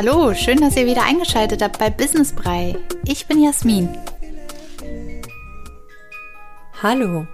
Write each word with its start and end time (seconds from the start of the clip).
Hallo, 0.00 0.32
schön, 0.32 0.60
dass 0.60 0.76
ihr 0.76 0.86
wieder 0.86 1.02
eingeschaltet 1.02 1.60
habt 1.60 1.80
bei 1.80 1.90
Business 1.90 2.32
Brei. 2.32 2.76
Ich 3.04 3.26
bin 3.26 3.42
Jasmin. 3.42 3.98
Hallo. 6.80 7.26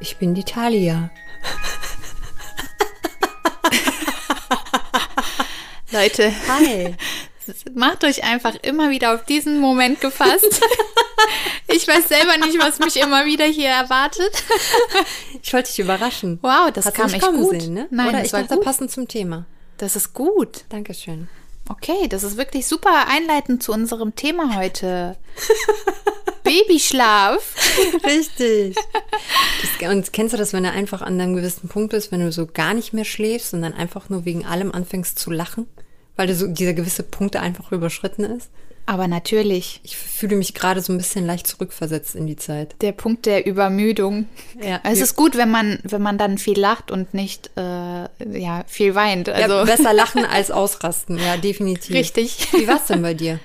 Ich 0.00 0.16
bin 0.16 0.34
die 0.34 0.42
Thalia. 0.42 1.10
Leute, 5.92 6.32
Hi. 6.48 6.94
macht 7.74 8.02
euch 8.02 8.24
einfach 8.24 8.54
immer 8.62 8.88
wieder 8.88 9.14
auf 9.14 9.26
diesen 9.26 9.60
Moment 9.60 10.00
gefasst. 10.00 10.62
Ich 11.68 11.86
weiß 11.86 12.08
selber 12.08 12.38
nicht, 12.38 12.58
was 12.58 12.78
mich 12.78 12.96
immer 12.96 13.26
wieder 13.26 13.44
hier 13.44 13.68
erwartet. 13.68 14.32
Ich 15.42 15.52
wollte 15.52 15.68
dich 15.68 15.78
überraschen. 15.78 16.38
Wow, 16.40 16.70
das 16.72 16.86
Hast 16.86 16.94
kam 16.94 17.12
echt 17.12 17.20
gut. 17.20 17.60
Sehen, 17.60 17.74
ne? 17.74 17.86
Nein, 17.90 18.08
Oder 18.08 18.18
das 18.18 18.28
ich 18.28 18.32
war 18.32 18.40
dachte, 18.40 18.54
gut. 18.54 18.64
passend 18.64 18.90
zum 18.90 19.08
Thema. 19.08 19.44
Das 19.78 19.96
ist 19.96 20.14
gut. 20.14 20.64
Dankeschön. 20.68 21.28
Okay, 21.68 22.06
das 22.08 22.22
ist 22.22 22.36
wirklich 22.36 22.66
super 22.66 23.08
einleitend 23.08 23.62
zu 23.62 23.72
unserem 23.72 24.14
Thema 24.14 24.56
heute. 24.56 25.16
Babyschlaf. 26.44 27.54
Richtig. 28.04 28.76
Das, 29.80 29.90
und 29.90 30.12
kennst 30.12 30.34
du 30.34 30.38
das, 30.38 30.52
wenn 30.52 30.64
du 30.64 30.70
einfach 30.70 31.00
an 31.00 31.18
einem 31.20 31.34
gewissen 31.34 31.68
Punkt 31.68 31.90
bist, 31.90 32.12
wenn 32.12 32.20
du 32.20 32.30
so 32.30 32.46
gar 32.46 32.74
nicht 32.74 32.92
mehr 32.92 33.06
schläfst 33.06 33.54
und 33.54 33.62
dann 33.62 33.72
einfach 33.72 34.10
nur 34.10 34.24
wegen 34.26 34.44
allem 34.44 34.70
anfängst 34.70 35.18
zu 35.18 35.30
lachen? 35.30 35.66
Weil 36.14 36.26
du 36.26 36.34
so 36.34 36.46
dieser 36.46 36.74
gewisse 36.74 37.02
Punkt 37.02 37.36
einfach 37.36 37.72
überschritten 37.72 38.24
ist? 38.24 38.50
Aber 38.88 39.08
natürlich, 39.08 39.80
Ich 39.82 39.96
fühle 39.96 40.36
mich 40.36 40.54
gerade 40.54 40.80
so 40.80 40.92
ein 40.92 40.96
bisschen 40.96 41.26
leicht 41.26 41.48
zurückversetzt 41.48 42.14
in 42.14 42.28
die 42.28 42.36
Zeit. 42.36 42.76
der 42.80 42.92
Punkt 42.92 43.26
der 43.26 43.44
Übermüdung. 43.44 44.28
Ja. 44.62 44.80
Es 44.84 45.00
ist 45.00 45.16
gut, 45.16 45.36
wenn 45.36 45.50
man, 45.50 45.80
wenn 45.82 46.00
man 46.00 46.18
dann 46.18 46.38
viel 46.38 46.58
lacht 46.58 46.92
und 46.92 47.12
nicht 47.12 47.50
äh, 47.56 47.60
ja, 47.60 48.64
viel 48.68 48.94
weint. 48.94 49.28
Also 49.28 49.54
ja, 49.56 49.64
besser 49.64 49.92
lachen 49.92 50.24
als 50.30 50.52
ausrasten, 50.52 51.18
ja, 51.18 51.36
definitiv. 51.36 51.96
Richtig. 51.96 52.48
Wie 52.52 52.68
war's 52.68 52.86
denn 52.86 53.02
bei 53.02 53.14
dir? 53.14 53.40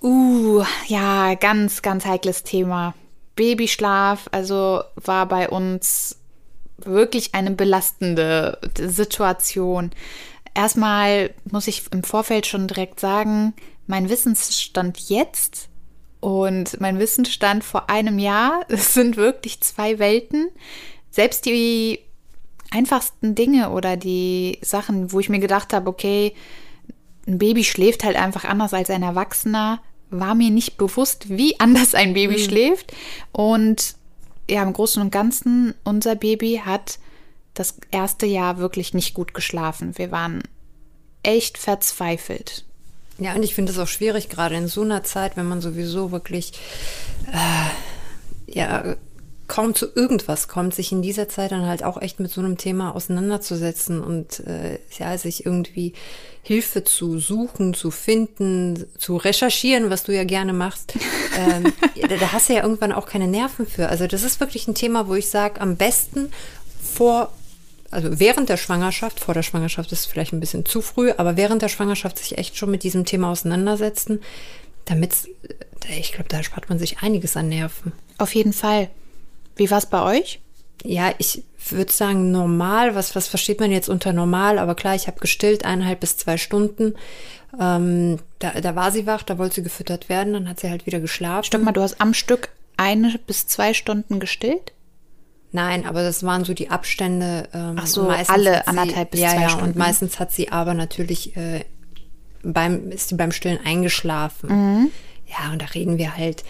Uh, 0.00 0.62
ja, 0.86 1.34
ganz, 1.34 1.82
ganz 1.82 2.04
heikles 2.04 2.44
Thema. 2.44 2.94
Babyschlaf, 3.34 4.28
also 4.30 4.82
war 4.96 5.26
bei 5.26 5.48
uns 5.48 6.18
wirklich 6.78 7.34
eine 7.34 7.50
belastende 7.50 8.58
Situation. 8.78 9.90
Erstmal 10.54 11.30
muss 11.50 11.66
ich 11.66 11.84
im 11.92 12.04
Vorfeld 12.04 12.46
schon 12.46 12.68
direkt 12.68 13.00
sagen, 13.00 13.54
mein 13.92 14.08
Wissensstand 14.08 15.10
jetzt 15.10 15.68
und 16.20 16.80
mein 16.80 16.98
Wissensstand 16.98 17.62
vor 17.62 17.90
einem 17.90 18.18
Jahr, 18.18 18.64
es 18.68 18.94
sind 18.94 19.18
wirklich 19.18 19.60
zwei 19.60 19.98
Welten. 19.98 20.48
Selbst 21.10 21.44
die 21.44 21.98
einfachsten 22.70 23.34
Dinge 23.34 23.68
oder 23.68 23.98
die 23.98 24.58
Sachen, 24.62 25.12
wo 25.12 25.20
ich 25.20 25.28
mir 25.28 25.40
gedacht 25.40 25.74
habe, 25.74 25.90
okay, 25.90 26.32
ein 27.28 27.36
Baby 27.36 27.64
schläft 27.64 28.02
halt 28.02 28.16
einfach 28.16 28.46
anders 28.46 28.72
als 28.72 28.88
ein 28.88 29.02
Erwachsener, 29.02 29.82
war 30.08 30.34
mir 30.34 30.50
nicht 30.50 30.78
bewusst, 30.78 31.28
wie 31.28 31.60
anders 31.60 31.94
ein 31.94 32.14
Baby 32.14 32.38
schläft. 32.38 32.94
Und 33.30 33.96
ja, 34.48 34.62
im 34.62 34.72
Großen 34.72 35.02
und 35.02 35.12
Ganzen, 35.12 35.74
unser 35.84 36.14
Baby 36.14 36.62
hat 36.64 36.98
das 37.52 37.76
erste 37.90 38.24
Jahr 38.24 38.56
wirklich 38.56 38.94
nicht 38.94 39.12
gut 39.12 39.34
geschlafen. 39.34 39.98
Wir 39.98 40.10
waren 40.10 40.42
echt 41.22 41.58
verzweifelt. 41.58 42.64
Ja, 43.22 43.34
und 43.34 43.42
ich 43.42 43.54
finde 43.54 43.72
es 43.72 43.78
auch 43.78 43.88
schwierig, 43.88 44.28
gerade 44.28 44.56
in 44.56 44.68
so 44.68 44.82
einer 44.82 45.02
Zeit, 45.02 45.36
wenn 45.36 45.46
man 45.46 45.60
sowieso 45.60 46.12
wirklich 46.12 46.52
äh, 47.32 48.52
ja 48.52 48.96
kaum 49.52 49.74
zu 49.74 49.86
irgendwas 49.94 50.48
kommt, 50.48 50.74
sich 50.74 50.92
in 50.92 51.02
dieser 51.02 51.28
Zeit 51.28 51.52
dann 51.52 51.66
halt 51.66 51.84
auch 51.84 52.00
echt 52.00 52.20
mit 52.20 52.30
so 52.30 52.40
einem 52.40 52.56
Thema 52.56 52.94
auseinanderzusetzen 52.94 54.02
und 54.02 54.40
äh, 54.46 54.78
ja, 54.98 55.18
sich 55.18 55.44
irgendwie 55.44 55.92
Hilfe 56.42 56.84
zu 56.84 57.18
suchen, 57.18 57.74
zu 57.74 57.90
finden, 57.90 58.86
zu 58.96 59.16
recherchieren, 59.16 59.90
was 59.90 60.04
du 60.04 60.14
ja 60.14 60.24
gerne 60.24 60.54
machst. 60.54 60.94
ähm, 61.38 61.72
da, 62.00 62.16
da 62.16 62.32
hast 62.32 62.48
du 62.48 62.54
ja 62.54 62.62
irgendwann 62.62 62.92
auch 62.92 63.04
keine 63.04 63.28
Nerven 63.28 63.66
für. 63.66 63.90
Also 63.90 64.06
das 64.06 64.22
ist 64.22 64.40
wirklich 64.40 64.66
ein 64.68 64.74
Thema, 64.74 65.06
wo 65.06 65.14
ich 65.14 65.28
sage, 65.28 65.60
am 65.60 65.76
besten 65.76 66.30
vor 66.82 67.32
also 67.92 68.18
während 68.18 68.48
der 68.48 68.56
Schwangerschaft, 68.56 69.20
vor 69.20 69.34
der 69.34 69.42
Schwangerschaft 69.42 69.92
ist 69.92 70.00
es 70.00 70.06
vielleicht 70.06 70.32
ein 70.32 70.40
bisschen 70.40 70.64
zu 70.64 70.80
früh, 70.80 71.12
aber 71.16 71.36
während 71.36 71.62
der 71.62 71.68
Schwangerschaft 71.68 72.18
sich 72.18 72.38
echt 72.38 72.56
schon 72.56 72.70
mit 72.70 72.82
diesem 72.82 73.04
Thema 73.04 73.30
auseinandersetzen, 73.30 74.20
damit, 74.86 75.12
ich 75.88 76.12
glaube, 76.12 76.28
da 76.28 76.42
spart 76.42 76.68
man 76.68 76.78
sich 76.78 77.02
einiges 77.02 77.36
an 77.36 77.48
Nerven. 77.48 77.92
Auf 78.18 78.34
jeden 78.34 78.52
Fall. 78.52 78.88
Wie 79.56 79.70
war 79.70 79.78
es 79.78 79.86
bei 79.86 80.02
euch? 80.02 80.40
Ja, 80.84 81.12
ich 81.18 81.44
würde 81.68 81.92
sagen 81.92 82.32
normal, 82.32 82.94
was, 82.94 83.14
was 83.14 83.28
versteht 83.28 83.60
man 83.60 83.70
jetzt 83.70 83.88
unter 83.88 84.12
normal, 84.12 84.58
aber 84.58 84.74
klar, 84.74 84.94
ich 84.94 85.06
habe 85.06 85.20
gestillt, 85.20 85.64
eineinhalb 85.64 86.00
bis 86.00 86.16
zwei 86.16 86.38
Stunden. 86.38 86.94
Ähm, 87.60 88.18
da, 88.38 88.60
da 88.60 88.74
war 88.74 88.90
sie 88.90 89.06
wach, 89.06 89.22
da 89.22 89.38
wollte 89.38 89.56
sie 89.56 89.62
gefüttert 89.62 90.08
werden, 90.08 90.32
dann 90.32 90.48
hat 90.48 90.60
sie 90.60 90.70
halt 90.70 90.86
wieder 90.86 90.98
geschlafen. 90.98 91.44
Stopp 91.44 91.62
mal, 91.62 91.72
du 91.72 91.82
hast 91.82 92.00
am 92.00 92.14
Stück 92.14 92.48
eine 92.76 93.18
bis 93.26 93.46
zwei 93.46 93.74
Stunden 93.74 94.18
gestillt? 94.18 94.72
Nein, 95.52 95.86
aber 95.86 96.02
das 96.02 96.22
waren 96.22 96.44
so 96.44 96.54
die 96.54 96.70
Abstände. 96.70 97.48
Ähm, 97.52 97.76
Ach 97.78 97.86
so, 97.86 98.08
alle 98.08 98.54
sie- 98.56 98.66
anderthalb 98.66 99.10
bis 99.10 99.20
ja, 99.20 99.30
zwei 99.30 99.42
ja, 99.42 99.48
Stunden. 99.50 99.66
Und 99.68 99.76
meistens 99.76 100.18
hat 100.18 100.32
sie 100.32 100.50
aber 100.50 100.74
natürlich 100.74 101.36
äh, 101.36 101.64
beim 102.42 102.90
ist 102.90 103.10
sie 103.10 103.14
beim 103.16 103.32
Stillen 103.32 103.58
eingeschlafen. 103.64 104.48
Mhm. 104.48 104.90
Ja, 105.28 105.52
und 105.52 105.60
da 105.62 105.66
reden 105.66 105.98
wir 105.98 106.16
halt, 106.16 106.44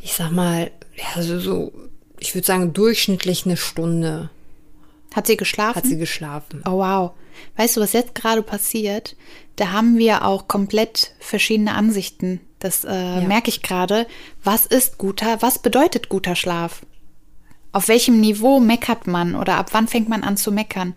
ich 0.00 0.12
sag 0.12 0.30
mal, 0.32 0.70
ja, 0.96 1.22
so, 1.22 1.40
so 1.40 1.72
ich 2.18 2.34
würde 2.34 2.46
sagen 2.46 2.72
durchschnittlich 2.72 3.44
eine 3.46 3.56
Stunde 3.56 4.30
Hat 5.14 5.26
sie 5.26 5.36
geschlafen? 5.36 5.76
hat 5.76 5.86
sie 5.86 5.98
geschlafen. 5.98 6.62
Oh 6.66 6.78
wow. 6.78 7.12
Weißt 7.56 7.76
du, 7.76 7.80
was 7.80 7.92
jetzt 7.92 8.14
gerade 8.14 8.42
passiert? 8.42 9.16
Da 9.56 9.72
haben 9.72 9.98
wir 9.98 10.24
auch 10.24 10.48
komplett 10.48 11.12
verschiedene 11.18 11.74
Ansichten. 11.74 12.40
Das 12.58 12.84
äh, 12.84 13.20
merke 13.20 13.48
ich 13.50 13.62
gerade. 13.62 14.06
Was 14.42 14.64
ist 14.66 14.96
guter, 14.98 15.40
was 15.42 15.58
bedeutet 15.58 16.08
guter 16.08 16.34
Schlaf? 16.36 16.82
Auf 17.76 17.88
welchem 17.88 18.20
Niveau 18.20 18.58
meckert 18.58 19.06
man 19.06 19.34
oder 19.34 19.58
ab 19.58 19.68
wann 19.72 19.86
fängt 19.86 20.08
man 20.08 20.22
an 20.22 20.38
zu 20.38 20.50
meckern? 20.50 20.94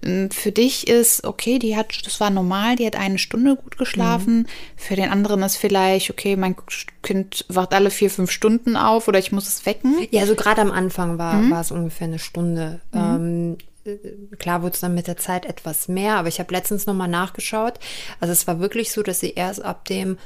Ähm, 0.00 0.30
Für 0.30 0.52
dich 0.52 0.86
ist, 0.86 1.24
okay, 1.24 1.58
die 1.58 1.76
hat, 1.76 2.06
das 2.06 2.20
war 2.20 2.30
normal, 2.30 2.76
die 2.76 2.86
hat 2.86 2.94
eine 2.94 3.18
Stunde 3.18 3.56
gut 3.56 3.76
geschlafen. 3.78 4.46
Für 4.76 4.94
den 4.94 5.10
anderen 5.10 5.42
ist 5.42 5.56
vielleicht, 5.56 6.08
okay, 6.08 6.36
mein 6.36 6.54
Kind 7.02 7.44
wacht 7.48 7.74
alle 7.74 7.90
vier, 7.90 8.10
fünf 8.10 8.30
Stunden 8.30 8.76
auf 8.76 9.08
oder 9.08 9.18
ich 9.18 9.32
muss 9.32 9.48
es 9.48 9.66
wecken. 9.66 10.06
Ja, 10.12 10.24
so 10.24 10.36
gerade 10.36 10.60
am 10.60 10.70
Anfang 10.70 11.18
war, 11.18 11.34
Mhm. 11.34 11.50
war 11.50 11.62
es 11.62 11.72
ungefähr 11.72 12.06
eine 12.06 12.20
Stunde. 12.20 12.80
Ähm, 12.94 13.58
äh, 13.84 13.96
klar 14.38 14.62
wurde 14.62 14.74
es 14.74 14.80
dann 14.80 14.94
mit 14.94 15.08
der 15.08 15.16
Zeit 15.16 15.44
etwas 15.46 15.88
mehr, 15.88 16.14
aber 16.14 16.28
ich 16.28 16.38
habe 16.38 16.54
letztens 16.54 16.86
nochmal 16.86 17.08
nachgeschaut. 17.08 17.80
Also 18.20 18.30
es 18.30 18.46
war 18.46 18.60
wirklich 18.60 18.92
so, 18.92 19.02
dass 19.02 19.18
sie 19.18 19.30
erst 19.32 19.64
ab 19.64 19.84
dem 19.86 20.16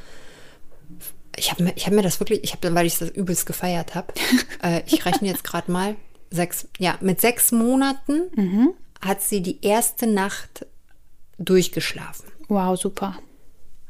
ich 1.36 1.50
habe 1.50 1.62
mir, 1.64 1.72
ich 1.76 1.86
hab 1.86 1.92
mir 1.92 2.02
das 2.02 2.20
wirklich, 2.20 2.42
ich 2.44 2.52
habe, 2.52 2.74
weil 2.74 2.86
ich 2.86 2.98
das 2.98 3.10
übelst 3.10 3.46
gefeiert 3.46 3.94
habe, 3.94 4.12
äh, 4.62 4.82
ich 4.86 5.04
rechne 5.06 5.28
jetzt 5.28 5.44
gerade 5.44 5.70
mal, 5.70 5.96
sechs, 6.30 6.66
ja, 6.78 6.96
mit 7.00 7.20
sechs 7.20 7.52
Monaten 7.52 8.22
Mhm. 8.34 8.70
hat 9.00 9.22
sie 9.22 9.40
die 9.40 9.64
erste 9.64 10.06
Nacht 10.06 10.66
durchgeschlafen. 11.38 12.26
Wow, 12.48 12.78
super. 12.78 13.16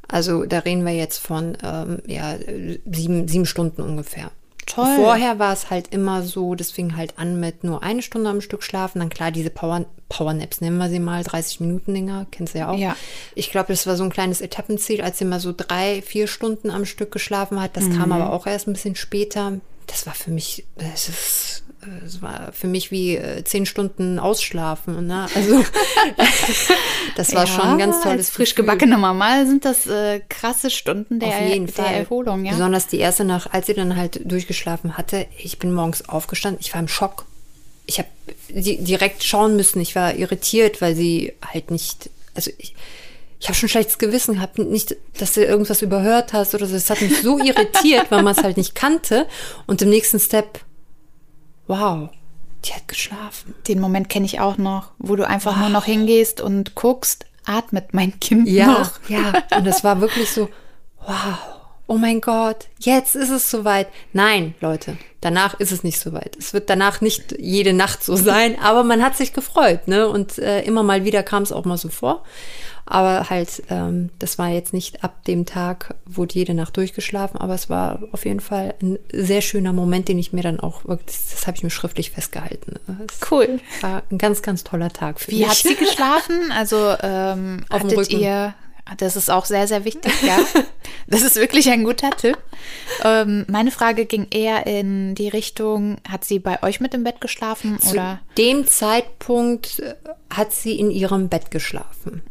Also 0.09 0.45
da 0.45 0.59
reden 0.61 0.85
wir 0.85 0.93
jetzt 0.95 1.19
von 1.19 1.57
ähm, 1.63 2.03
ja, 2.07 2.37
sieben, 2.85 3.27
sieben 3.29 3.47
Stunden 3.47 3.81
ungefähr. 3.83 4.31
Toll. 4.75 4.97
Vorher 4.97 5.39
war 5.39 5.53
es 5.53 5.71
halt 5.71 5.89
immer 5.93 6.23
so, 6.23 6.55
das 6.55 6.71
fing 6.71 6.97
halt 6.97 7.19
an 7.19 7.39
mit 7.39 7.63
nur 7.65 7.83
eine 7.83 8.03
Stunde 8.03 8.31
am 8.31 8.41
Stück 8.41 8.63
schlafen. 8.63 8.99
Dann 8.99 9.09
klar, 9.09 9.31
diese 9.31 9.51
Power, 9.51 9.85
Powernaps 10.09 10.61
nennen 10.61 10.79
wir 10.79 10.89
sie 10.89 10.99
mal, 10.99 11.23
30 11.23 11.61
Minuten 11.61 11.95
Dinger, 11.95 12.27
kennst 12.31 12.55
du 12.55 12.59
ja 12.59 12.71
auch. 12.71 12.79
Ja. 12.79 12.97
Ich 13.35 13.51
glaube, 13.51 13.69
das 13.69 13.87
war 13.87 13.97
so 13.97 14.05
ein 14.05 14.11
kleines 14.11 14.41
Etappenziel, 14.41 15.01
als 15.01 15.19
sie 15.19 15.25
mal 15.25 15.41
so 15.41 15.55
drei, 15.57 16.03
vier 16.03 16.27
Stunden 16.27 16.71
am 16.71 16.85
Stück 16.85 17.13
geschlafen 17.13 17.61
hat. 17.61 17.77
Das 17.77 17.91
kam 17.91 18.13
aber 18.13 18.33
auch 18.33 18.47
erst 18.47 18.67
ein 18.67 18.73
bisschen 18.73 18.97
später. 18.97 19.61
Das 19.87 20.07
war 20.07 20.15
für 20.15 20.31
mich, 20.31 20.65
das 20.77 21.09
ist, 21.09 21.64
es 22.05 22.23
war 22.23 22.53
für 22.53 22.67
mich 22.67 22.91
wie 22.91 23.17
äh, 23.17 23.45
zehn 23.45 23.67
Stunden 23.67 24.19
ausschlafen. 24.19 25.07
Ne? 25.07 25.27
Also 25.35 25.65
das 27.17 27.35
war 27.35 27.47
schon 27.47 27.63
ein 27.63 27.79
ganz 27.79 28.03
tolles 28.03 28.31
frisch 28.31 28.55
gebackene 28.55 28.99
Mama 28.99 29.45
sind 29.47 29.65
das 29.65 29.87
äh, 29.87 30.21
krasse 30.29 30.71
Stunden 30.71 31.21
der, 31.21 31.29
Auf 31.29 31.41
jeden 31.41 31.67
der 31.67 31.75
Fall. 31.75 31.95
Erholung, 31.95 32.45
ja. 32.45 32.53
Besonders 32.53 32.87
die 32.87 32.99
erste 32.99 33.25
Nacht, 33.25 33.53
als 33.53 33.67
sie 33.67 33.75
dann 33.75 33.97
halt 33.97 34.21
durchgeschlafen 34.25 34.97
hatte. 34.97 35.27
Ich 35.39 35.59
bin 35.59 35.73
morgens 35.73 36.09
aufgestanden. 36.09 36.61
Ich 36.61 36.73
war 36.73 36.81
im 36.81 36.89
Schock. 36.89 37.27
Ich 37.87 37.99
habe 37.99 38.09
direkt 38.49 39.23
schauen 39.25 39.57
müssen. 39.57 39.81
Ich 39.81 39.95
war 39.95 40.15
irritiert, 40.15 40.81
weil 40.81 40.95
sie 40.95 41.35
halt 41.45 41.71
nicht. 41.71 42.11
Also 42.35 42.51
ich, 42.59 42.75
ich 43.41 43.49
habe 43.49 43.57
schon 43.57 43.69
schlechtes 43.69 43.99
Gewissen 43.99 44.37
gehabt. 44.37 44.59
Nicht, 44.59 44.97
dass 45.19 45.35
du 45.35 45.45
irgendwas 45.45 45.83
überhört 45.83 46.33
hast 46.33 46.55
oder 46.55 46.67
so. 46.67 46.75
Es 46.75 46.89
hat 46.89 47.03
mich 47.03 47.21
so 47.21 47.39
irritiert, 47.45 48.11
weil 48.11 48.23
man 48.23 48.35
es 48.35 48.43
halt 48.43 48.57
nicht 48.57 48.75
kannte. 48.75 49.27
Und 49.67 49.83
im 49.83 49.91
nächsten 49.91 50.19
Step, 50.19 50.61
wow, 51.67 52.09
die 52.65 52.73
hat 52.73 52.89
geschlafen. 52.89 53.55
Den 53.69 53.81
Moment 53.81 54.09
kenne 54.09 54.27
ich 54.27 54.41
auch 54.41 54.57
noch, 54.59 54.93
wo 54.99 55.17
du 55.17 55.27
einfach 55.27 55.57
nur 55.59 55.69
noch 55.69 55.85
hingehst 55.85 56.41
und 56.41 56.75
guckst, 56.75 57.27
atmet 57.47 57.93
mein 57.95 58.19
Kind 58.21 58.49
Ja, 58.49 58.67
noch. 58.67 58.91
ja. 59.09 59.33
Und 59.57 59.67
es 59.67 59.85
war 59.85 60.01
wirklich 60.01 60.31
so, 60.31 60.49
wow, 61.07 61.39
oh 61.87 61.97
mein 61.97 62.21
Gott, 62.21 62.69
jetzt 62.79 63.15
ist 63.17 63.31
es 63.31 63.51
soweit. 63.51 63.89
Nein, 64.13 64.55
Leute, 64.61 64.97
danach 65.21 65.59
ist 65.61 65.73
es 65.73 65.83
nicht 65.83 65.99
soweit. 66.01 66.37
Es 66.39 66.53
wird 66.55 66.71
danach 66.71 67.01
nicht 67.01 67.37
jede 67.39 67.73
Nacht 67.73 68.03
so 68.03 68.17
sein, 68.17 68.59
aber 68.63 68.85
man 68.85 69.03
hat 69.03 69.17
sich 69.17 69.33
gefreut, 69.33 69.87
ne? 69.89 70.09
Und 70.09 70.39
äh, 70.39 70.63
immer 70.63 70.83
mal 70.83 71.05
wieder 71.05 71.23
kam 71.23 71.43
es 71.43 71.53
auch 71.53 71.65
mal 71.65 71.79
so 71.79 71.89
vor. 71.89 72.23
Aber 72.87 73.31
halt, 73.31 73.63
ähm, 73.71 74.11
das 74.19 74.37
war 74.39 74.49
jetzt 74.51 74.75
nicht 74.75 75.03
ab 75.05 75.25
dem 75.25 75.47
Tag, 75.47 75.95
wurde 76.05 76.35
jede 76.35 76.53
Nacht 76.53 76.77
durchgeschlafen, 76.77 77.41
aber 77.41 77.55
es 77.55 77.71
war 77.71 78.01
auf 78.13 78.27
jeden 78.27 78.41
Fall 78.41 78.75
ein 78.83 78.99
sehr 79.11 79.41
schöner 79.41 79.73
Moment, 79.73 80.09
den 80.09 80.19
ich 80.19 80.35
mir 80.35 80.43
dann 80.43 80.61
auch 80.61 80.85
wirklich, 80.85 81.07
das, 81.17 81.31
das 81.31 81.47
habe 81.47 81.57
ich 81.57 81.63
mir 81.63 81.71
schriftlich 81.71 82.11
festgehalten. 82.11 82.75
Es 83.09 83.31
Cool. 83.31 83.59
war 83.81 84.03
ein 84.11 84.19
ganz, 84.19 84.43
ganz 84.43 84.65
toller 84.65 84.91
Tag 84.91 85.19
für 85.19 85.31
Wie 85.31 85.39
mich. 85.39 85.49
hat 85.49 85.57
sie 85.57 85.75
geschlafen? 85.77 86.53
Also 86.55 86.77
ähm, 87.03 87.65
Auf 87.71 87.81
dem 87.81 87.87
hattet 87.89 87.99
Rücken. 87.99 88.21
ihr, 88.21 88.55
das 88.99 89.17
ist 89.17 89.31
auch 89.31 89.45
sehr, 89.45 89.67
sehr 89.67 89.85
wichtig, 89.85 90.13
ja. 90.23 90.39
Das 91.07 91.21
ist 91.21 91.37
wirklich 91.37 91.69
ein 91.71 91.85
guter 91.85 92.11
Tipp. 92.13 92.39
Ähm, 93.05 93.45
meine 93.49 93.71
Frage 93.71 94.07
ging 94.07 94.27
eher 94.31 94.67
in 94.67 95.15
die 95.15 95.29
Richtung, 95.29 95.99
hat 96.09 96.25
sie 96.25 96.39
bei 96.39 96.63
euch 96.63 96.81
mit 96.81 96.95
im 96.95 97.05
Bett 97.05 97.21
geschlafen 97.21 97.79
Zu 97.79 97.91
oder? 97.93 98.21
dem 98.39 98.67
Zeitpunkt 98.67 99.81
äh, 99.81 99.95
hat 100.31 100.53
sie 100.53 100.79
in 100.79 100.91
ihrem 100.91 101.29
Bett 101.29 101.51
geschlafen. 101.51 102.23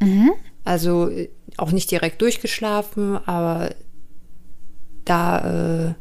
Also 0.63 1.07
äh, 1.09 1.29
auch 1.57 1.71
nicht 1.71 1.91
direkt 1.91 2.21
durchgeschlafen, 2.23 3.19
aber 3.27 3.69
da 5.05 5.89
äh, 5.89 5.93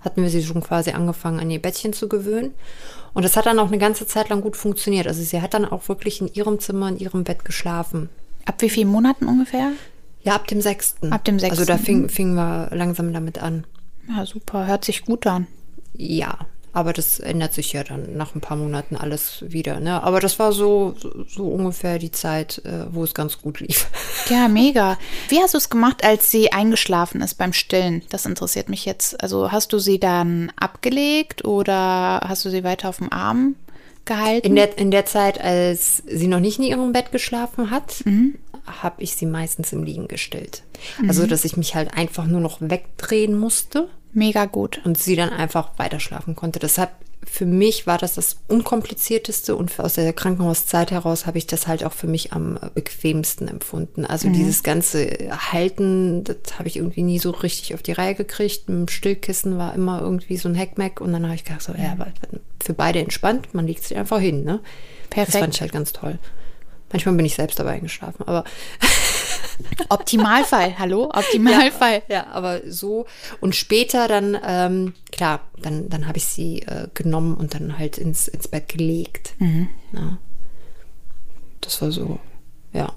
hatten 0.00 0.22
wir 0.22 0.30
sie 0.30 0.42
schon 0.42 0.62
quasi 0.62 0.92
angefangen, 0.92 1.40
an 1.40 1.50
ihr 1.50 1.60
Bettchen 1.60 1.92
zu 1.92 2.08
gewöhnen. 2.08 2.54
Und 3.12 3.24
das 3.24 3.36
hat 3.36 3.46
dann 3.46 3.58
auch 3.58 3.68
eine 3.68 3.78
ganze 3.78 4.06
Zeit 4.06 4.28
lang 4.30 4.40
gut 4.40 4.56
funktioniert. 4.56 5.06
Also 5.06 5.22
sie 5.22 5.42
hat 5.42 5.52
dann 5.52 5.64
auch 5.64 5.88
wirklich 5.88 6.20
in 6.20 6.32
ihrem 6.32 6.60
Zimmer, 6.60 6.88
in 6.88 6.98
ihrem 6.98 7.24
Bett 7.24 7.44
geschlafen. 7.44 8.08
Ab 8.50 8.62
wie 8.62 8.68
vielen 8.68 8.88
Monaten 8.88 9.28
ungefähr? 9.28 9.70
Ja, 10.24 10.34
ab 10.34 10.48
dem 10.48 10.60
sechsten. 10.60 11.12
Ab 11.12 11.24
dem 11.24 11.36
Also 11.36 11.46
da 11.64 11.74
sechsten. 11.74 11.78
fing, 11.84 12.08
fingen 12.08 12.34
wir 12.34 12.68
langsam 12.72 13.12
damit 13.12 13.40
an. 13.40 13.64
Ja, 14.08 14.26
super, 14.26 14.66
hört 14.66 14.84
sich 14.84 15.04
gut 15.04 15.24
an. 15.28 15.46
Ja, 15.96 16.36
aber 16.72 16.92
das 16.92 17.20
ändert 17.20 17.54
sich 17.54 17.72
ja 17.74 17.84
dann 17.84 18.16
nach 18.16 18.34
ein 18.34 18.40
paar 18.40 18.56
Monaten 18.56 18.96
alles 18.96 19.44
wieder. 19.46 19.78
Ne? 19.78 20.02
Aber 20.02 20.18
das 20.18 20.40
war 20.40 20.50
so, 20.52 20.96
so, 20.98 21.24
so 21.28 21.46
ungefähr 21.46 22.00
die 22.00 22.10
Zeit, 22.10 22.60
äh, 22.64 22.92
wo 22.92 23.04
es 23.04 23.14
ganz 23.14 23.40
gut 23.40 23.60
lief. 23.60 23.86
Ja, 24.28 24.46
mega. 24.48 24.96
Wie 25.28 25.40
hast 25.40 25.54
du 25.54 25.58
es 25.58 25.70
gemacht, 25.70 26.04
als 26.04 26.30
sie 26.30 26.52
eingeschlafen 26.52 27.20
ist 27.20 27.34
beim 27.34 27.52
Stillen? 27.52 28.02
Das 28.10 28.26
interessiert 28.26 28.68
mich 28.68 28.84
jetzt. 28.84 29.20
Also 29.22 29.50
hast 29.52 29.72
du 29.72 29.78
sie 29.78 29.98
dann 30.00 30.52
abgelegt 30.56 31.44
oder 31.44 32.20
hast 32.28 32.44
du 32.44 32.50
sie 32.50 32.62
weiter 32.64 32.88
auf 32.88 32.98
dem 32.98 33.12
Arm 33.12 33.54
gehalten? 34.10 34.46
In 34.46 34.56
der, 34.56 34.76
in 34.76 34.90
der 34.90 35.06
Zeit, 35.06 35.40
als 35.40 36.02
sie 36.06 36.26
noch 36.26 36.40
nicht 36.40 36.58
in 36.58 36.64
ihrem 36.64 36.92
Bett 36.92 37.12
geschlafen 37.12 37.70
hat, 37.70 38.04
habe 38.66 39.02
ich 39.02 39.14
sie 39.16 39.26
meistens 39.26 39.72
im 39.72 39.84
Liegen 39.84 40.08
gestillt. 40.08 40.64
Also, 41.06 41.26
dass 41.26 41.44
ich 41.44 41.56
mich 41.56 41.74
halt 41.74 41.94
einfach 41.94 42.26
nur 42.26 42.40
noch 42.40 42.58
wegdrehen 42.60 43.38
musste 43.38 43.88
Mega 44.12 44.46
gut. 44.46 44.80
und 44.84 44.98
sie 44.98 45.16
dann 45.16 45.30
einfach 45.30 45.78
weiter 45.78 46.00
schlafen 46.00 46.34
konnte. 46.34 46.58
Deshalb 46.58 46.90
für 47.26 47.44
mich 47.44 47.86
war 47.86 47.98
das 47.98 48.14
das 48.14 48.38
unkomplizierteste 48.48 49.54
und 49.54 49.78
aus 49.78 49.94
der 49.94 50.12
Krankenhauszeit 50.12 50.90
heraus 50.90 51.26
habe 51.26 51.38
ich 51.38 51.46
das 51.46 51.66
halt 51.66 51.84
auch 51.84 51.92
für 51.92 52.06
mich 52.06 52.32
am 52.32 52.58
bequemsten 52.74 53.46
empfunden. 53.46 54.06
Also 54.06 54.30
dieses 54.30 54.62
ganze 54.62 55.06
Halten, 55.30 56.24
das 56.24 56.58
habe 56.58 56.68
ich 56.68 56.76
irgendwie 56.76 57.02
nie 57.02 57.18
so 57.18 57.30
richtig 57.30 57.74
auf 57.74 57.82
die 57.82 57.92
Reihe 57.92 58.14
gekriegt. 58.14 58.68
Mit 58.68 58.78
dem 58.78 58.88
Stillkissen 58.88 59.58
war 59.58 59.74
immer 59.74 60.00
irgendwie 60.00 60.38
so 60.38 60.48
ein 60.48 60.54
Heckmeck 60.54 61.00
und 61.00 61.12
dann 61.12 61.24
habe 61.24 61.34
ich 61.34 61.44
gedacht, 61.44 61.62
so, 61.62 61.72
ja, 61.74 61.92
aber 61.92 62.08
für 62.62 62.72
beide 62.72 63.00
entspannt, 63.00 63.54
man 63.54 63.66
legt 63.66 63.84
sich 63.84 63.96
einfach 63.96 64.20
hin, 64.20 64.44
ne? 64.44 64.60
Das 65.10 65.26
Perfekt. 65.26 65.38
fand 65.38 65.54
ich 65.54 65.60
halt 65.60 65.72
ganz 65.72 65.92
toll. 65.92 66.18
Manchmal 66.92 67.14
bin 67.16 67.26
ich 67.26 67.34
selbst 67.34 67.58
dabei 67.58 67.72
eingeschlafen, 67.72 68.26
aber 68.26 68.44
Optimalfall, 69.88 70.78
hallo? 70.78 71.04
Optimalfall. 71.12 72.02
ja, 72.08 72.26
aber 72.28 72.60
so. 72.66 73.06
Und 73.40 73.54
später 73.54 74.08
dann, 74.08 74.38
ähm, 74.44 74.94
klar, 75.12 75.40
dann, 75.60 75.88
dann 75.88 76.06
habe 76.06 76.18
ich 76.18 76.26
sie 76.26 76.62
äh, 76.62 76.88
genommen 76.94 77.34
und 77.34 77.54
dann 77.54 77.78
halt 77.78 77.98
ins, 77.98 78.28
ins 78.28 78.48
Bett 78.48 78.68
gelegt. 78.68 79.34
Ja. 79.92 80.18
Das 81.60 81.80
war 81.82 81.92
so, 81.92 82.18
ja. 82.72 82.92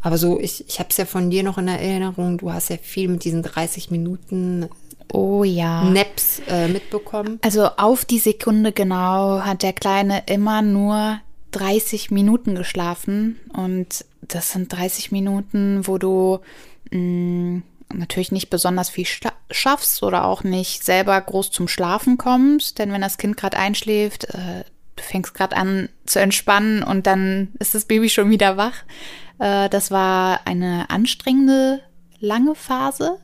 Aber 0.00 0.18
so, 0.18 0.38
ich, 0.38 0.68
ich 0.68 0.78
habe 0.78 0.90
es 0.90 0.96
ja 0.98 1.04
von 1.04 1.30
dir 1.30 1.42
noch 1.42 1.58
in 1.58 1.66
Erinnerung, 1.66 2.38
du 2.38 2.52
hast 2.52 2.70
ja 2.70 2.76
viel 2.76 3.08
mit 3.08 3.24
diesen 3.24 3.42
30 3.42 3.90
Minuten 3.90 4.68
Oh 5.12 5.44
ja. 5.44 5.84
Naps 5.84 6.40
äh, 6.48 6.68
mitbekommen. 6.68 7.38
Also 7.42 7.66
auf 7.76 8.04
die 8.04 8.18
Sekunde 8.18 8.72
genau 8.72 9.40
hat 9.40 9.62
der 9.62 9.72
Kleine 9.72 10.24
immer 10.26 10.62
nur 10.62 11.20
30 11.52 12.10
Minuten 12.10 12.54
geschlafen. 12.54 13.38
Und 13.52 14.04
das 14.28 14.52
sind 14.52 14.72
30 14.72 15.12
Minuten, 15.12 15.86
wo 15.86 15.98
du 15.98 16.40
mh, 16.90 17.62
natürlich 17.94 18.32
nicht 18.32 18.50
besonders 18.50 18.90
viel 18.90 19.06
schaffst 19.50 20.02
oder 20.02 20.24
auch 20.24 20.42
nicht 20.42 20.84
selber 20.84 21.20
groß 21.20 21.50
zum 21.50 21.68
Schlafen 21.68 22.18
kommst. 22.18 22.78
Denn 22.78 22.92
wenn 22.92 23.00
das 23.00 23.18
Kind 23.18 23.36
gerade 23.36 23.56
einschläft, 23.56 24.24
äh, 24.24 24.64
du 24.96 25.02
fängst 25.02 25.34
gerade 25.34 25.56
an 25.56 25.88
zu 26.04 26.20
entspannen 26.20 26.82
und 26.82 27.06
dann 27.06 27.48
ist 27.58 27.74
das 27.74 27.84
Baby 27.84 28.08
schon 28.08 28.30
wieder 28.30 28.56
wach. 28.56 28.84
Äh, 29.38 29.68
das 29.68 29.90
war 29.90 30.46
eine 30.46 30.90
anstrengende, 30.90 31.80
lange 32.18 32.54
Phase. 32.54 33.18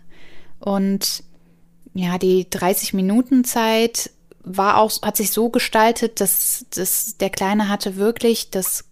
Und 0.58 1.24
ja, 1.94 2.18
die 2.18 2.48
30 2.48 2.94
Minuten 2.94 3.44
Zeit 3.44 4.10
war 4.44 4.78
auch, 4.78 5.02
hat 5.02 5.16
sich 5.16 5.30
so 5.30 5.50
gestaltet, 5.50 6.20
dass, 6.20 6.66
dass 6.70 7.16
der 7.16 7.30
Kleine 7.30 7.68
hatte 7.68 7.96
wirklich 7.96 8.50
das 8.50 8.84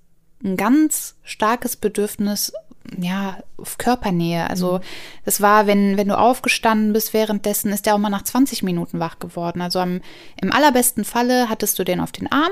ein 0.43 0.57
ganz 0.57 1.17
starkes 1.23 1.77
Bedürfnis, 1.77 2.53
ja, 2.99 3.39
auf 3.57 3.79
Körpernähe. 3.79 4.49
Also 4.49 4.81
das 5.25 5.41
war, 5.41 5.67
wenn, 5.67 5.97
wenn 5.97 6.09
du 6.09 6.19
aufgestanden 6.19 6.93
bist, 6.93 7.13
währenddessen 7.13 7.73
ist 7.73 7.87
er 7.87 7.95
auch 7.95 7.99
mal 7.99 8.11
nach 8.11 8.23
20 8.23 8.63
Minuten 8.63 9.01
wach 9.01 9.19
geworden. 9.19 9.61
Also 9.61 9.79
am, 9.79 10.01
im 10.41 10.53
allerbesten 10.53 11.05
Falle 11.05 11.49
hattest 11.49 11.79
du 11.79 11.85
den 11.85 12.01
auf 12.01 12.13
den 12.13 12.31
Arm. 12.33 12.51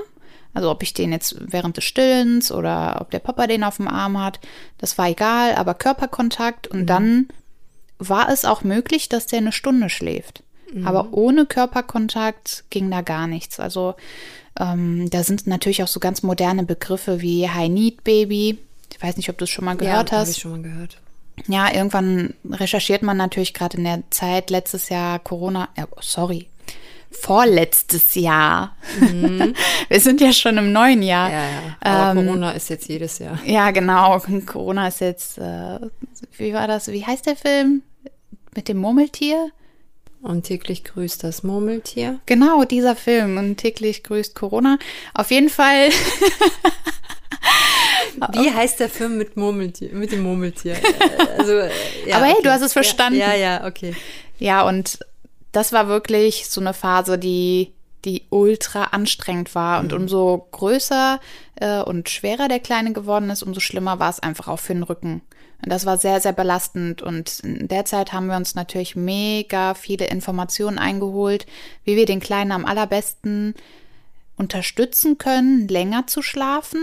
Also 0.55 0.71
ob 0.71 0.83
ich 0.83 0.95
den 0.95 1.13
jetzt 1.13 1.37
während 1.39 1.77
des 1.77 1.85
Stillens 1.85 2.51
oder 2.53 2.99
ob 3.01 3.11
der 3.11 3.19
Papa 3.19 3.47
den 3.47 3.65
auf 3.65 3.77
dem 3.77 3.89
Arm 3.89 4.23
hat, 4.23 4.41
das 4.79 4.97
war 4.99 5.09
egal, 5.09 5.55
aber 5.55 5.75
Körperkontakt 5.75 6.67
und 6.67 6.87
dann 6.87 7.29
war 7.99 8.31
es 8.31 8.45
auch 8.45 8.63
möglich, 8.63 9.09
dass 9.09 9.27
der 9.27 9.39
eine 9.39 9.53
Stunde 9.53 9.91
schläft. 9.91 10.43
Aber 10.85 11.09
ohne 11.13 11.47
Körperkontakt 11.47 12.65
ging 12.71 12.91
da 12.91 13.01
gar 13.01 13.27
nichts. 13.27 13.59
Also 13.59 13.95
ähm, 14.59 15.09
da 15.11 15.23
sind 15.23 15.47
natürlich 15.47 15.83
auch 15.83 15.89
so 15.89 16.01
ganz 16.01 16.23
moderne 16.23 16.65
Begriffe 16.65 17.21
wie 17.21 17.49
High 17.49 17.71
Need 17.71 18.05
Baby. 18.05 18.59
Ich 18.93 19.03
weiß 19.03 19.17
nicht, 19.17 19.31
ob 19.31 19.39
du 19.39 19.45
es 19.45 19.51
schon 19.51 19.65
mal 19.65 19.77
gehört 19.77 20.11
ja, 20.11 20.19
hast. 20.19 20.21
Habe 20.21 20.31
ich 20.31 20.39
schon 20.39 20.51
mal 20.53 20.63
gehört. 20.63 20.99
Ja, 21.47 21.73
irgendwann 21.73 22.35
recherchiert 22.51 23.03
man 23.03 23.17
natürlich 23.17 23.55
gerade 23.55 23.77
in 23.77 23.85
der 23.85 24.03
Zeit, 24.11 24.51
letztes 24.51 24.89
Jahr 24.89 25.21
Corona, 25.21 25.69
ja, 25.77 25.87
sorry, 26.01 26.49
vorletztes 27.11 28.15
Jahr. 28.17 28.77
Wir 29.89 30.01
sind 30.01 30.21
ja 30.21 30.33
schon 30.33 30.59
im 30.59 30.73
neuen 30.73 31.03
Jahr. 31.03 31.29
Mhm. 31.29 31.35
Ja, 31.35 31.43
ja. 31.43 31.77
Aber 31.81 32.21
Ähm, 32.21 32.27
Corona 32.27 32.51
ist 32.53 32.71
jetzt 32.71 32.89
jedes 32.89 33.19
Jahr. 33.19 33.39
Ja, 33.45 33.71
genau. 33.71 34.21
Corona 34.47 34.89
ist 34.89 35.01
jetzt, 35.01 35.39
äh, 35.39 35.79
wie 36.37 36.53
war 36.53 36.67
das? 36.67 36.89
Wie 36.89 37.05
heißt 37.05 37.27
der 37.27 37.37
Film? 37.37 37.83
Mit 38.55 38.69
dem 38.69 38.79
Murmeltier? 38.79 39.51
Und 40.21 40.45
täglich 40.45 40.85
grüßt 40.85 41.23
das 41.23 41.43
Murmeltier. 41.43 42.21
Genau, 42.27 42.65
dieser 42.65 42.97
Film. 42.97 43.37
Und 43.37 43.57
täglich 43.57 44.03
grüßt 44.03 44.35
Corona. 44.35 44.79
Auf 45.15 45.31
jeden 45.31 45.49
Fall. 45.49 45.91
Wie 48.33 48.51
heißt 48.51 48.81
der 48.81 48.89
Film 48.89 49.17
mit 49.17 49.37
Murmeltier, 49.37 49.93
mit 49.93 50.11
dem 50.11 50.23
Murmeltier? 50.23 50.73
Äh, 50.75 51.39
also, 51.39 51.53
äh, 51.53 51.71
ja, 52.07 52.17
Aber 52.17 52.27
hey, 52.27 52.35
okay. 52.35 52.43
du 52.43 52.51
hast 52.51 52.63
es 52.63 52.73
verstanden. 52.73 53.19
Ja, 53.19 53.33
ja, 53.35 53.61
ja, 53.61 53.67
okay. 53.67 53.95
Ja, 54.39 54.67
und 54.67 54.99
das 55.53 55.73
war 55.73 55.89
wirklich 55.89 56.49
so 56.49 56.61
eine 56.61 56.75
Phase, 56.75 57.19
die, 57.19 57.73
die 58.05 58.25
ultra 58.31 58.85
anstrengend 58.85 59.55
war. 59.55 59.81
Und 59.81 59.93
umso 59.93 60.49
größer 60.51 61.21
äh, 61.57 61.81
und 61.81 62.09
schwerer 62.09 62.49
der 62.49 62.61
Kleine 62.61 62.93
geworden 62.93 63.31
ist, 63.31 63.43
umso 63.43 63.61
schlimmer 63.61 63.99
war 63.99 64.11
es 64.11 64.21
einfach 64.21 64.49
auch 64.49 64.59
für 64.59 64.75
den 64.75 64.83
Rücken. 64.83 65.23
Und 65.63 65.73
das 65.73 65.87
war 65.87 65.99
sehr, 65.99 66.21
sehr 66.21 66.33
belastend. 66.33 67.03
Und 67.03 67.41
in 67.41 67.69
der 67.69 67.85
Zeit 67.85 68.13
haben 68.13 68.27
wir 68.27 68.37
uns 68.37 68.55
natürlich 68.55 68.95
mega 68.95 69.75
viele 69.75 70.07
Informationen 70.07 70.79
eingeholt, 70.79 71.47
wie 71.85 71.97
wir 71.97 72.07
den 72.07 72.21
Kleinen 72.21 72.53
am 72.53 72.65
allerbesten 72.65 73.55
unterstützen 74.37 75.19
können, 75.19 75.67
länger 75.67 76.07
zu 76.07 76.23
schlafen. 76.23 76.81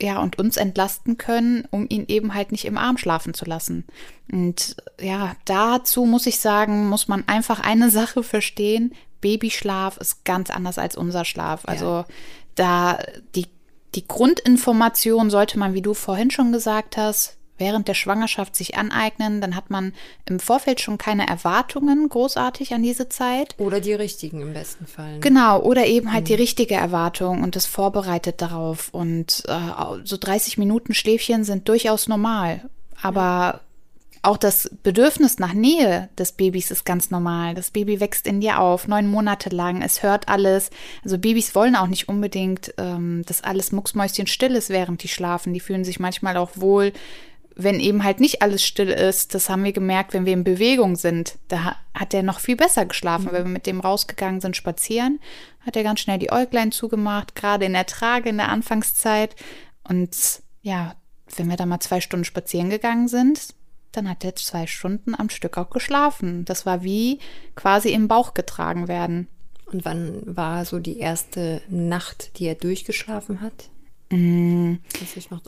Ja, 0.00 0.20
und 0.20 0.38
uns 0.38 0.56
entlasten 0.56 1.18
können, 1.18 1.66
um 1.70 1.86
ihn 1.88 2.04
eben 2.06 2.32
halt 2.34 2.52
nicht 2.52 2.64
im 2.64 2.78
Arm 2.78 2.98
schlafen 2.98 3.34
zu 3.34 3.44
lassen. 3.44 3.84
Und 4.30 4.76
ja, 5.00 5.34
dazu 5.44 6.04
muss 6.04 6.26
ich 6.26 6.38
sagen, 6.38 6.88
muss 6.88 7.08
man 7.08 7.26
einfach 7.26 7.60
eine 7.60 7.90
Sache 7.90 8.22
verstehen. 8.22 8.94
Babyschlaf 9.20 9.96
ist 9.96 10.24
ganz 10.24 10.50
anders 10.50 10.78
als 10.78 10.96
unser 10.96 11.24
Schlaf. 11.24 11.62
Also 11.66 12.04
da 12.54 12.98
die, 13.34 13.46
die 13.94 14.06
Grundinformation 14.06 15.30
sollte 15.30 15.58
man, 15.58 15.74
wie 15.74 15.82
du 15.82 15.94
vorhin 15.94 16.30
schon 16.30 16.52
gesagt 16.52 16.96
hast, 16.96 17.38
während 17.58 17.88
der 17.88 17.94
Schwangerschaft 17.94 18.54
sich 18.54 18.76
aneignen. 18.76 19.40
Dann 19.40 19.56
hat 19.56 19.70
man 19.70 19.92
im 20.26 20.40
Vorfeld 20.40 20.80
schon 20.80 20.98
keine 20.98 21.26
Erwartungen 21.26 22.08
großartig 22.08 22.72
an 22.74 22.82
diese 22.82 23.08
Zeit. 23.08 23.54
Oder 23.58 23.80
die 23.80 23.94
richtigen 23.94 24.40
im 24.40 24.52
besten 24.52 24.86
Fall. 24.86 25.18
Genau, 25.20 25.60
oder 25.60 25.86
eben 25.86 26.12
halt 26.12 26.28
die 26.28 26.34
richtige 26.34 26.74
Erwartung 26.74 27.42
und 27.42 27.56
das 27.56 27.66
vorbereitet 27.66 28.40
darauf. 28.40 28.88
Und 28.92 29.42
äh, 29.48 29.58
so 30.04 30.16
30 30.16 30.58
Minuten 30.58 30.94
Schläfchen 30.94 31.44
sind 31.44 31.68
durchaus 31.68 32.08
normal. 32.08 32.68
Aber 33.00 33.60
auch 34.22 34.36
das 34.36 34.70
Bedürfnis 34.82 35.38
nach 35.38 35.52
Nähe 35.52 36.08
des 36.18 36.32
Babys 36.32 36.70
ist 36.70 36.84
ganz 36.84 37.10
normal. 37.10 37.54
Das 37.54 37.70
Baby 37.70 38.00
wächst 38.00 38.26
in 38.26 38.40
dir 38.40 38.60
auf, 38.60 38.88
neun 38.88 39.06
Monate 39.06 39.50
lang, 39.50 39.82
es 39.82 40.02
hört 40.02 40.28
alles. 40.28 40.70
Also 41.04 41.18
Babys 41.18 41.54
wollen 41.54 41.76
auch 41.76 41.86
nicht 41.86 42.08
unbedingt, 42.08 42.74
ähm, 42.78 43.22
dass 43.26 43.44
alles 43.44 43.72
mucksmäuschen 43.72 44.26
still 44.26 44.54
ist, 44.54 44.70
während 44.70 45.02
die 45.02 45.08
schlafen. 45.08 45.54
Die 45.54 45.60
fühlen 45.60 45.84
sich 45.84 46.00
manchmal 46.00 46.36
auch 46.36 46.50
wohl, 46.54 46.92
wenn 47.54 47.80
eben 47.80 48.04
halt 48.04 48.20
nicht 48.20 48.40
alles 48.42 48.64
still 48.64 48.90
ist. 48.90 49.34
Das 49.34 49.48
haben 49.48 49.64
wir 49.64 49.72
gemerkt, 49.72 50.14
wenn 50.14 50.26
wir 50.26 50.32
in 50.32 50.44
Bewegung 50.44 50.96
sind. 50.96 51.38
Da 51.48 51.76
hat 51.92 52.14
er 52.14 52.22
noch 52.22 52.40
viel 52.40 52.56
besser 52.56 52.86
geschlafen. 52.86 53.26
Mhm. 53.26 53.32
Wenn 53.32 53.44
wir 53.44 53.52
mit 53.52 53.66
dem 53.66 53.80
rausgegangen 53.80 54.40
sind 54.40 54.56
spazieren, 54.56 55.20
hat 55.66 55.76
er 55.76 55.82
ganz 55.82 56.00
schnell 56.00 56.18
die 56.18 56.32
Äuglein 56.32 56.72
zugemacht, 56.72 57.34
gerade 57.34 57.66
in 57.66 57.72
der 57.72 57.86
Trage 57.86 58.28
in 58.30 58.36
der 58.38 58.48
Anfangszeit. 58.48 59.34
Und 59.82 60.16
ja, 60.62 60.94
wenn 61.36 61.48
wir 61.48 61.56
da 61.56 61.66
mal 61.66 61.80
zwei 61.80 62.00
Stunden 62.00 62.24
spazieren 62.24 62.70
gegangen 62.70 63.08
sind, 63.08 63.54
dann 63.92 64.08
hat 64.08 64.24
er 64.24 64.36
zwei 64.36 64.66
Stunden 64.66 65.14
am 65.14 65.30
Stück 65.30 65.56
auch 65.56 65.70
geschlafen. 65.70 66.44
Das 66.44 66.66
war 66.66 66.82
wie 66.82 67.18
quasi 67.56 67.90
im 67.90 68.08
Bauch 68.08 68.34
getragen 68.34 68.88
werden. 68.88 69.28
Und 69.66 69.84
wann 69.84 70.22
war 70.24 70.64
so 70.64 70.78
die 70.78 70.98
erste 70.98 71.60
Nacht, 71.68 72.38
die 72.38 72.46
er 72.46 72.54
durchgeschlafen 72.54 73.40
hat? 73.40 73.70
Mm, 74.10 74.76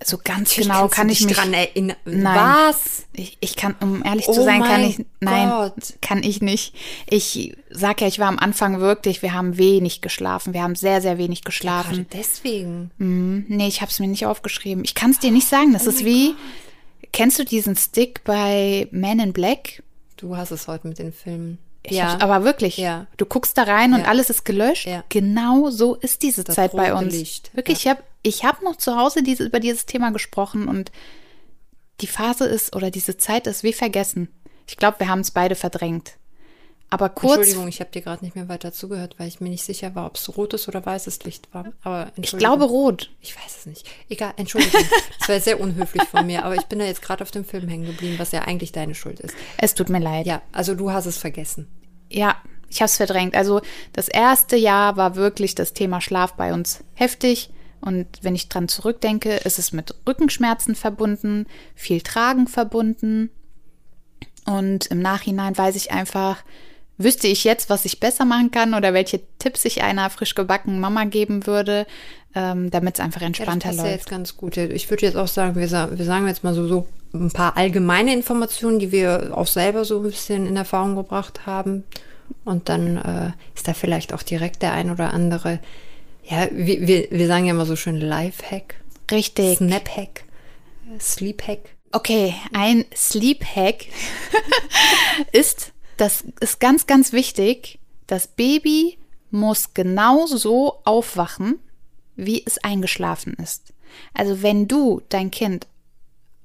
so 0.05 0.19
ganz 0.23 0.55
genau 0.55 0.89
kann 0.89 1.09
ich 1.09 1.25
mich 1.25 1.35
dran 1.35 1.55
erinnern. 1.55 1.97
Nein, 2.05 2.37
Was? 2.37 3.07
Ich, 3.15 3.39
ich 3.41 3.57
kann, 3.57 3.75
um 3.81 4.05
ehrlich 4.05 4.27
zu 4.27 4.43
oh 4.43 4.45
sein, 4.45 4.63
kann 4.63 4.85
ich 4.85 5.03
nein, 5.21 5.49
Gott. 5.49 5.95
kann 6.03 6.23
ich 6.23 6.43
nicht. 6.43 6.75
Ich 7.09 7.57
sag 7.71 8.03
ja, 8.03 8.07
ich 8.07 8.19
war 8.19 8.29
am 8.29 8.39
Anfang 8.39 8.79
wirklich, 8.79 9.23
wir 9.23 9.33
haben 9.33 9.57
wenig 9.57 10.03
geschlafen, 10.03 10.53
wir 10.53 10.63
haben 10.63 10.75
sehr 10.75 11.01
sehr 11.01 11.17
wenig 11.17 11.43
geschlafen. 11.43 12.07
Ja, 12.11 12.19
deswegen. 12.19 12.91
Mm, 12.99 13.45
nee, 13.49 13.67
ich 13.67 13.81
habe 13.81 13.91
es 13.91 13.99
mir 13.99 14.09
nicht 14.09 14.27
aufgeschrieben. 14.27 14.85
Ich 14.85 14.95
kann 14.95 15.13
es 15.13 15.19
dir 15.19 15.31
nicht 15.31 15.49
sagen. 15.49 15.73
Das 15.73 15.87
oh 15.87 15.91
ist 15.91 16.05
wie 16.05 16.33
Gott. 16.33 16.37
Kennst 17.13 17.39
du 17.39 17.45
diesen 17.45 17.77
Stick 17.77 18.25
bei 18.25 18.89
Man 18.91 19.19
in 19.19 19.33
Black? 19.33 19.83
Du 20.17 20.37
hast 20.37 20.51
es 20.51 20.69
heute 20.69 20.89
mit 20.89 20.99
den 20.99 21.13
Filmen. 21.13 21.59
Ich 21.83 21.97
ja. 21.97 22.19
aber 22.21 22.45
wirklich. 22.45 22.77
Ja. 22.77 23.07
Du 23.17 23.25
guckst 23.25 23.57
da 23.57 23.63
rein 23.63 23.95
und 23.95 24.01
ja. 24.01 24.07
alles 24.07 24.29
ist 24.29 24.45
gelöscht. 24.45 24.87
Ja. 24.87 25.03
Genau 25.09 25.71
so 25.71 25.95
ist 25.95 26.23
diese 26.23 26.45
das 26.45 26.57
Zeit 26.57 26.73
bei 26.73 26.95
uns. 26.95 27.15
Licht. 27.15 27.51
Wirklich, 27.55 27.85
ja. 27.85 27.93
ich 27.93 27.99
habe 27.99 28.09
ich 28.23 28.45
hab 28.45 28.63
noch 28.63 28.77
zu 28.77 28.97
Hause 28.97 29.23
diese, 29.23 29.45
über 29.45 29.61
dieses 29.61 29.87
Thema 29.87 30.11
gesprochen 30.11 30.69
und 30.69 30.93
die 32.01 32.07
Phase 32.07 32.47
ist 32.47 32.77
oder 32.77 32.91
diese 32.91 33.17
Zeit 33.17 33.47
ist 33.47 33.63
wie 33.63 33.73
vergessen. 33.73 34.29
Ich 34.69 34.77
glaube, 34.77 35.01
wir 35.01 35.09
haben 35.09 35.21
es 35.21 35.31
beide 35.31 35.55
verdrängt. 35.55 36.17
Aber 36.93 37.09
kurz. 37.09 37.37
Entschuldigung, 37.37 37.69
ich 37.69 37.81
habe 37.81 37.91
dir 37.91 38.03
gerade 38.03 38.25
nicht 38.25 38.35
mehr 38.35 38.49
weiter 38.49 38.73
zugehört, 38.73 39.15
weil 39.19 39.29
ich 39.29 39.41
mir 39.41 39.49
nicht 39.49 39.65
sicher 39.65 39.95
war, 39.95 40.07
ob 40.07 40.17
es 40.17 40.37
rotes 40.37 40.67
oder 40.67 40.85
weißes 40.85 41.23
Licht 41.23 41.49
war. 41.55 41.67
Aber 41.83 42.11
ich 42.17 42.37
glaube 42.37 42.65
rot. 42.65 43.11
Ich 43.21 43.37
weiß 43.37 43.59
es 43.59 43.67
nicht. 43.67 43.89
Egal, 44.09 44.33
Entschuldigung. 44.37 44.83
das 45.21 45.29
war 45.29 45.41
sehr 45.41 45.61
unhöflich 45.61 46.03
von 46.03 46.27
mir, 46.27 46.45
aber 46.45 46.57
ich 46.57 46.67
bin 46.67 46.81
da 46.81 46.85
jetzt 46.85 47.01
gerade 47.03 47.23
auf 47.23 47.31
dem 47.31 47.45
Film 47.45 47.69
hängen 47.69 47.87
geblieben, 47.87 48.19
was 48.19 48.33
ja 48.33 48.43
eigentlich 48.43 48.73
deine 48.73 48.97
Schuld 48.97 49.21
ist. 49.21 49.37
Es 49.57 49.75
tut 49.75 49.89
mir 49.89 50.01
leid. 50.01 50.27
Ja, 50.27 50.43
also 50.51 50.75
du 50.75 50.91
hast 50.91 51.07
es 51.07 51.17
vergessen. 51.17 51.69
Ja, 52.11 52.37
ich 52.69 52.81
habe 52.81 52.87
es 52.87 52.97
verdrängt. 52.97 53.37
Also 53.37 53.61
das 53.93 54.09
erste 54.09 54.57
Jahr 54.57 54.97
war 54.97 55.15
wirklich 55.15 55.55
das 55.55 55.75
Thema 55.75 56.01
Schlaf 56.01 56.35
bei 56.35 56.53
uns 56.53 56.83
heftig. 56.95 57.51
Und 57.81 58.07
wenn 58.23 58.35
ich 58.35 58.49
dran 58.49 58.69
zurückdenke, 58.69 59.37
ist 59.37 59.61
es 59.61 59.73
mit 59.73 59.95
Rückenschmerzen 60.09 60.75
verbunden, 60.75 61.47
viel 61.77 62.01
Tragen 62.01 62.49
verbunden. 62.49 63.31
Und 64.45 64.87
im 64.87 65.01
Nachhinein 65.01 65.57
weiß 65.57 65.77
ich 65.77 65.93
einfach, 65.93 66.43
wüsste 67.03 67.29
ich 67.29 67.45
jetzt, 67.45 67.71
was 67.71 67.85
ich 67.85 67.99
besser 67.99 68.25
machen 68.25 68.51
kann 68.51 68.75
oder 68.75 68.93
welche 68.93 69.21
Tipps 69.39 69.65
ich 69.65 69.83
einer 69.83 70.11
frisch 70.11 70.35
gebackenen 70.35 70.81
Mama 70.81 71.05
geben 71.05 71.47
würde, 71.47 71.87
ähm, 72.35 72.71
damit 72.71 72.95
es 72.95 73.01
einfach 73.01 73.23
entspannter 73.23 73.71
ja, 73.71 73.75
das 73.75 73.77
läuft. 73.77 73.89
Ja, 73.89 73.97
jetzt 73.97 74.11
ganz 74.11 74.37
gut. 74.37 74.57
Ich 74.57 74.91
würde 74.91 75.07
jetzt 75.07 75.17
auch 75.17 75.27
sagen, 75.27 75.57
wir, 75.57 75.71
wir 75.71 76.05
sagen 76.05 76.29
jetzt 76.29 76.45
mal 76.45 76.55
so, 76.55 76.69
so 76.69 76.87
ein 77.15 77.31
paar 77.31 77.57
allgemeine 77.57 78.13
Informationen, 78.13 78.79
die 78.79 78.93
wir 78.93 79.33
auch 79.35 79.47
selber 79.47 79.85
so 79.85 79.99
ein 79.99 80.03
bisschen 80.03 80.47
in 80.47 80.57
Erfahrung 80.57 80.95
gebracht 80.95 81.47
haben. 81.47 81.85
Und 82.45 82.69
dann 82.69 82.97
äh, 82.97 83.33
ist 83.57 83.67
da 83.67 83.75
vielleicht 83.75 84.13
auch 84.13 84.23
direkt 84.23 84.63
der 84.63 84.73
ein 84.73 84.91
oder 84.91 85.13
andere, 85.13 85.59
ja, 86.25 86.49
wir, 86.53 86.87
wir, 86.87 87.09
wir 87.11 87.27
sagen 87.27 87.47
ja 87.47 87.53
immer 87.53 87.67
so 87.67 87.77
schön 87.77 87.97
Life-Hack. 87.97 88.77
Richtig. 89.11 89.57
Snap-Hack. 89.57 90.25
Sleep-Hack. 91.01 91.61
Okay, 91.93 92.35
ein 92.53 92.85
Sleep-Hack 92.95 93.87
ist 95.33 95.73
das 96.01 96.25
ist 96.41 96.61
ganz, 96.61 96.87
ganz 96.87 97.13
wichtig. 97.13 97.79
Das 98.07 98.27
Baby 98.27 98.99
muss 99.31 99.75
genau 99.75 100.27
so 100.27 100.81
aufwachen, 100.85 101.59
wie 102.17 102.43
es 102.45 102.59
eingeschlafen 102.65 103.35
ist. 103.35 103.73
Also 104.15 104.43
wenn 104.43 104.67
du 104.67 105.03
dein 105.09 105.31
Kind, 105.31 105.67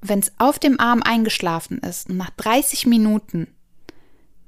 wenn 0.01 0.19
es 0.19 0.33
auf 0.37 0.59
dem 0.59 0.79
Arm 0.79 1.01
eingeschlafen 1.01 1.79
ist 1.79 2.09
und 2.09 2.17
nach 2.17 2.31
30 2.31 2.85
Minuten 2.85 3.47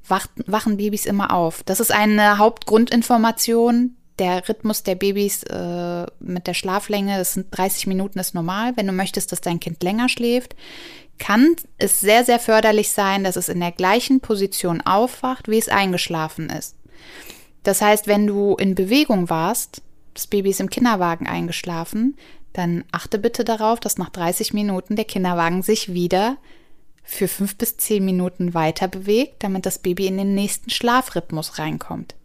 wachen 0.10 0.78
Babys 0.78 1.06
immer 1.06 1.34
auf. 1.34 1.64
Das 1.64 1.80
ist 1.80 1.92
eine 1.92 2.38
Hauptgrundinformation. 2.38 3.96
Der 4.20 4.48
Rhythmus 4.48 4.84
der 4.84 4.96
Babys 4.96 5.44
äh, 5.44 6.06
mit 6.20 6.48
der 6.48 6.54
Schlaflänge, 6.54 7.18
das 7.18 7.34
sind 7.34 7.48
30 7.52 7.88
Minuten, 7.88 8.20
ist 8.20 8.34
normal. 8.34 8.76
Wenn 8.76 8.88
du 8.88 8.94
möchtest, 8.94 9.32
dass 9.32 9.42
dein 9.42 9.60
Kind 9.60 9.84
länger 9.84 10.10
schläft, 10.10 10.56
kann 11.20 11.56
es 11.78 12.00
sehr, 12.00 12.24
sehr 12.26 12.40
förderlich 12.40 12.90
sein, 12.90 13.24
dass 13.24 13.36
es 13.36 13.50
in 13.50 13.60
der 13.60 13.72
gleichen 13.72 14.20
Position 14.20 14.82
aufwacht, 14.82 15.48
wie 15.48 15.58
es 15.58 15.70
eingeschlafen 15.70 16.50
ist. 16.50 16.76
Das 17.64 17.82
heißt, 17.82 18.08
wenn 18.08 18.28
du 18.28 18.56
in 18.56 18.76
Bewegung 18.76 19.30
warst, 19.30 19.82
das 20.14 20.28
Baby 20.28 20.50
ist 20.52 20.60
im 20.60 20.70
Kinderwagen 20.70 21.28
eingeschlafen, 21.28 22.18
dann 22.54 22.86
achte 22.92 23.20
bitte 23.20 23.44
darauf, 23.44 23.80
dass 23.80 23.98
nach 23.98 24.10
30 24.10 24.54
Minuten 24.54 24.96
der 24.96 25.06
Kinderwagen 25.06 25.62
sich 25.62 25.94
wieder 25.94 26.38
für 27.04 27.28
fünf 27.28 27.56
bis 27.56 27.78
zehn 27.78 28.04
Minuten 28.04 28.54
weiter 28.54 28.88
bewegt, 28.88 29.44
damit 29.44 29.66
das 29.66 29.80
Baby 29.80 30.08
in 30.08 30.18
den 30.18 30.36
nächsten 30.36 30.70
Schlafrhythmus 30.70 31.60
reinkommt. 31.60 32.16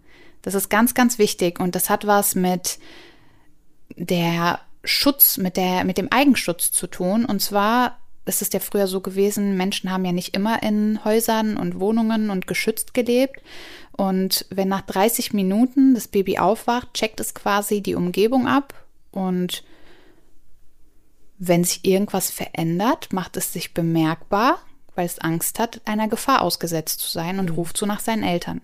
Das 0.43 0.55
ist 0.55 0.69
ganz, 0.69 0.95
ganz 0.95 1.19
wichtig 1.19 1.61
und 1.61 1.75
das 1.75 1.89
hat 1.89 2.07
was 2.07 2.35
mit 2.35 2.79
der 3.97 4.61
Schutz, 4.85 5.39
mit 5.39 5.57
der, 5.57 5.85
mit 5.85 5.99
dem 5.99 6.11
Eigenschutz 6.11 6.73
zu 6.73 6.87
tun. 6.89 7.25
Und 7.25 7.41
zwar 7.41 7.99
es 8.25 8.43
ist 8.43 8.55
ja 8.55 8.61
früher 8.61 8.87
so 8.87 9.01
gewesen, 9.01 9.57
Menschen 9.57 9.91
haben 9.91 10.05
ja 10.05 10.13
nicht 10.13 10.37
immer 10.37 10.63
in 10.63 11.05
Häusern 11.05 11.57
und 11.57 11.81
Wohnungen 11.81 12.31
und 12.31 12.47
geschützt 12.47 12.95
gelebt. 12.95 13.43
Und 13.93 14.47
wenn 14.51 14.69
nach 14.69 14.83
30 14.83 15.33
Minuten 15.33 15.95
das 15.95 16.09
Baby 16.09 16.39
aufwacht, 16.39 16.95
checkt 16.95 17.21
es 17.21 17.35
quasi 17.35 17.81
die 17.83 17.95
Umgebung 17.95 18.47
ab 18.47 18.75
und 19.11 19.65
wenn 21.39 21.65
sich 21.65 21.85
irgendwas 21.85 22.31
verändert, 22.31 23.13
macht 23.13 23.37
es 23.37 23.53
sich 23.53 23.75
bemerkbar, 23.75 24.59
weil 24.95 25.07
es 25.07 25.19
Angst 25.19 25.59
hat, 25.59 25.81
einer 25.85 26.07
Gefahr 26.07 26.43
ausgesetzt 26.43 27.01
zu 27.01 27.11
sein 27.11 27.41
und 27.41 27.51
mhm. 27.51 27.57
ruft 27.57 27.77
so 27.77 27.85
nach 27.85 28.01
seinen 28.01 28.23
Eltern. 28.23 28.61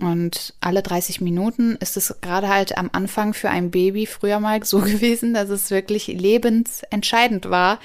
Und 0.00 0.54
alle 0.60 0.82
30 0.82 1.20
Minuten 1.20 1.76
ist 1.76 1.96
es 1.96 2.16
gerade 2.20 2.48
halt 2.48 2.76
am 2.76 2.90
Anfang 2.92 3.32
für 3.32 3.48
ein 3.48 3.70
Baby 3.70 4.06
früher 4.06 4.40
mal 4.40 4.62
so 4.64 4.80
gewesen, 4.80 5.34
dass 5.34 5.48
es 5.50 5.70
wirklich 5.70 6.08
lebensentscheidend 6.08 7.50
war, 7.50 7.78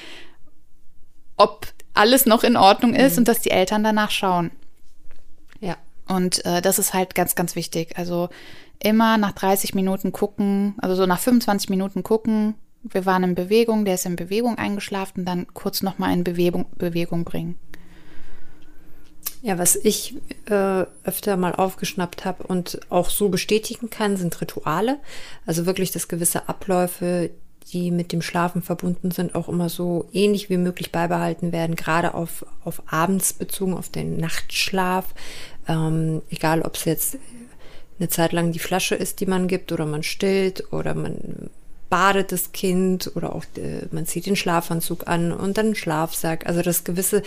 ob 1.38 1.68
alles 1.94 2.26
noch 2.26 2.44
in 2.44 2.58
Ordnung 2.58 2.96
ist 2.96 3.14
mhm. 3.14 3.20
und 3.20 3.28
dass 3.28 3.42
die 3.42 3.52
Eltern 3.52 3.84
danach 3.84 4.12
schauen. 4.12 4.52
Ja. 5.60 5.78
Und 6.08 6.44
äh, 6.46 6.62
das 6.62 6.80
ist 6.80 6.94
halt 6.94 7.14
ganz, 7.14 7.36
ganz 7.36 7.56
wichtig. 7.56 7.98
Also 7.98 8.30
immer 8.80 9.18
nach 9.18 9.34
30 9.34 9.76
Minuten 9.76 10.12
gucken, 10.12 10.74
also 10.80 10.96
so 10.96 11.06
nach 11.06 11.20
25 11.20 11.70
Minuten 11.70 12.02
gucken, 12.02 12.56
wir 12.82 13.06
waren 13.06 13.24
in 13.24 13.36
Bewegung, 13.36 13.86
der 13.86 13.96
ist 13.96 14.06
in 14.06 14.16
Bewegung 14.16 14.58
eingeschlafen, 14.58 15.26
dann 15.26 15.48
kurz 15.54 15.84
nochmal 15.84 16.14
in 16.14 16.24
Bewegung, 16.24 16.66
Bewegung 16.78 17.26
bringen. 17.26 17.56
Ja, 19.42 19.58
was 19.58 19.78
ich 19.78 20.16
äh, 20.50 20.86
öfter 21.06 21.38
mal 21.38 21.56
aufgeschnappt 21.56 22.26
habe 22.26 22.44
und 22.44 22.80
auch 22.90 23.10
so 23.10 23.30
bestätigen 23.30 23.90
kann, 23.90 24.18
sind 24.18 24.40
Rituale. 24.42 25.00
Also 25.46 25.66
wirklich, 25.66 25.92
dass 25.92 26.10
gewisse 26.10 26.50
Abläufe, 26.50 27.30
die 27.72 27.92
mit 27.92 28.12
dem 28.12 28.22
Schlafen 28.22 28.62
verbunden 28.62 29.12
sind, 29.12 29.36
auch 29.36 29.48
immer 29.48 29.70
so 29.70 30.10
ähnlich 30.12 30.50
wie 30.50 30.58
möglich 30.58 30.92
beibehalten 30.92 31.54
werden, 31.54 31.76
gerade 31.76 32.16
auf, 32.16 32.46
auf 32.66 32.84
abends 32.88 33.32
bezogen, 33.32 33.76
auf 33.76 33.88
den 33.88 34.18
Nachtschlaf. 34.18 35.06
Ähm, 35.68 36.22
egal, 36.30 36.62
ob 36.64 36.76
es 36.76 36.84
jetzt 36.84 37.18
eine 37.98 38.10
Zeit 38.10 38.34
lang 38.34 38.52
die 38.52 38.60
Flasche 38.60 38.96
ist, 38.96 39.22
die 39.22 39.26
man 39.26 39.48
gibt, 39.48 39.72
oder 39.72 39.86
man 39.86 40.04
stillt, 40.04 40.74
oder 40.74 40.96
man 40.96 41.50
badet 41.90 42.32
das 42.32 42.52
Kind, 42.52 43.12
oder 43.16 43.36
auch 43.36 43.46
äh, 43.56 43.88
man 43.92 44.06
zieht 44.06 44.26
den 44.26 44.36
Schlafanzug 44.36 45.08
an 45.08 45.32
und 45.32 45.58
dann 45.58 45.76
Schlafsack. 45.76 46.46
Also, 46.46 46.62
dass 46.62 46.84
gewisse 46.84 47.24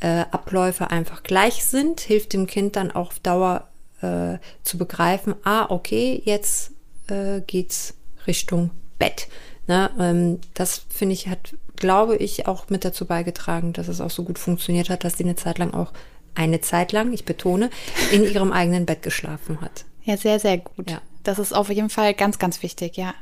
äh, 0.00 0.24
Abläufe 0.30 0.90
einfach 0.90 1.22
gleich 1.22 1.64
sind, 1.64 2.00
hilft 2.00 2.32
dem 2.32 2.46
Kind 2.46 2.76
dann 2.76 2.90
auch 2.90 3.08
auf 3.08 3.20
Dauer 3.20 3.68
äh, 4.02 4.38
zu 4.64 4.78
begreifen, 4.78 5.34
ah, 5.44 5.66
okay, 5.68 6.20
jetzt 6.24 6.72
äh, 7.08 7.40
geht's 7.46 7.94
Richtung 8.26 8.70
Bett. 8.98 9.28
Ne, 9.68 9.90
ähm, 9.98 10.40
das 10.54 10.82
finde 10.88 11.14
ich 11.14 11.28
hat, 11.28 11.54
glaube 11.76 12.16
ich, 12.16 12.48
auch 12.48 12.68
mit 12.68 12.84
dazu 12.84 13.06
beigetragen, 13.06 13.72
dass 13.72 13.88
es 13.88 14.00
auch 14.00 14.10
so 14.10 14.24
gut 14.24 14.38
funktioniert 14.38 14.90
hat, 14.90 15.04
dass 15.04 15.16
sie 15.18 15.24
eine 15.24 15.36
Zeit 15.36 15.58
lang 15.58 15.72
auch 15.72 15.92
eine 16.34 16.60
Zeit 16.60 16.92
lang, 16.92 17.12
ich 17.12 17.24
betone, 17.24 17.70
in 18.10 18.24
ihrem 18.24 18.52
eigenen 18.52 18.86
Bett 18.86 19.02
geschlafen 19.02 19.60
hat. 19.60 19.84
Ja, 20.02 20.16
sehr, 20.16 20.40
sehr 20.40 20.58
gut. 20.58 20.90
Ja. 20.90 21.00
Das 21.22 21.38
ist 21.38 21.52
auf 21.52 21.68
jeden 21.68 21.90
Fall 21.90 22.14
ganz, 22.14 22.38
ganz 22.38 22.62
wichtig, 22.62 22.96
ja. 22.96 23.14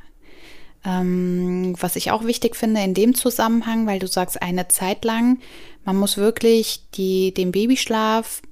Ähm, 0.84 1.74
was 1.78 1.96
ich 1.96 2.10
auch 2.10 2.24
wichtig 2.24 2.56
finde 2.56 2.82
in 2.82 2.94
dem 2.94 3.14
Zusammenhang, 3.14 3.86
weil 3.86 3.98
du 3.98 4.06
sagst, 4.06 4.40
eine 4.40 4.68
Zeit 4.68 5.04
lang, 5.04 5.38
man 5.84 5.96
muss 5.96 6.16
wirklich 6.16 6.88
die, 6.94 7.34
den 7.34 7.52
Babyschlaf 7.52 8.42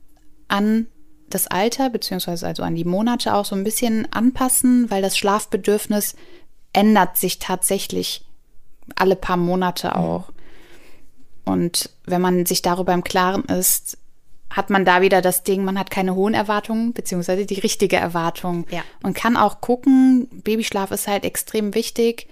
an 0.49 0.87
das 1.30 1.47
Alter, 1.47 1.90
beziehungsweise 1.90 2.47
also 2.47 2.62
an 2.62 2.75
die 2.75 2.85
Monate 2.85 3.35
auch 3.35 3.44
so 3.44 3.54
ein 3.54 3.64
bisschen 3.64 4.11
anpassen, 4.12 4.90
weil 4.90 5.02
das 5.02 5.16
Schlafbedürfnis 5.16 6.16
ändert 6.73 7.16
sich 7.16 7.38
tatsächlich 7.38 8.25
alle 8.94 9.16
paar 9.16 9.37
Monate 9.37 9.97
auch. 9.97 10.32
Und 11.44 11.90
wenn 12.04 12.20
man 12.20 12.47
sich 12.47 12.62
darüber 12.62 12.92
im 12.92 13.04
Klaren 13.04 13.44
ist, 13.44 13.98
hat 14.50 14.71
man 14.71 14.85
da 14.85 15.00
wieder 15.02 15.21
das 15.21 15.43
Ding, 15.43 15.64
man 15.64 15.78
hat 15.78 15.90
keine 15.90 16.14
hohen 16.14 16.35
Erwartungen, 16.35 16.93
beziehungsweise 16.95 17.45
die 17.47 17.59
richtige 17.61 17.97
Erwartung. 17.97 18.67
Ja. 18.71 18.83
Und 19.02 19.14
kann 19.14 19.37
auch 19.37 19.61
gucken, 19.61 20.28
Babyschlaf 20.43 20.90
ist 20.90 21.07
halt 21.07 21.25
extrem 21.25 21.75
wichtig. 21.75 22.26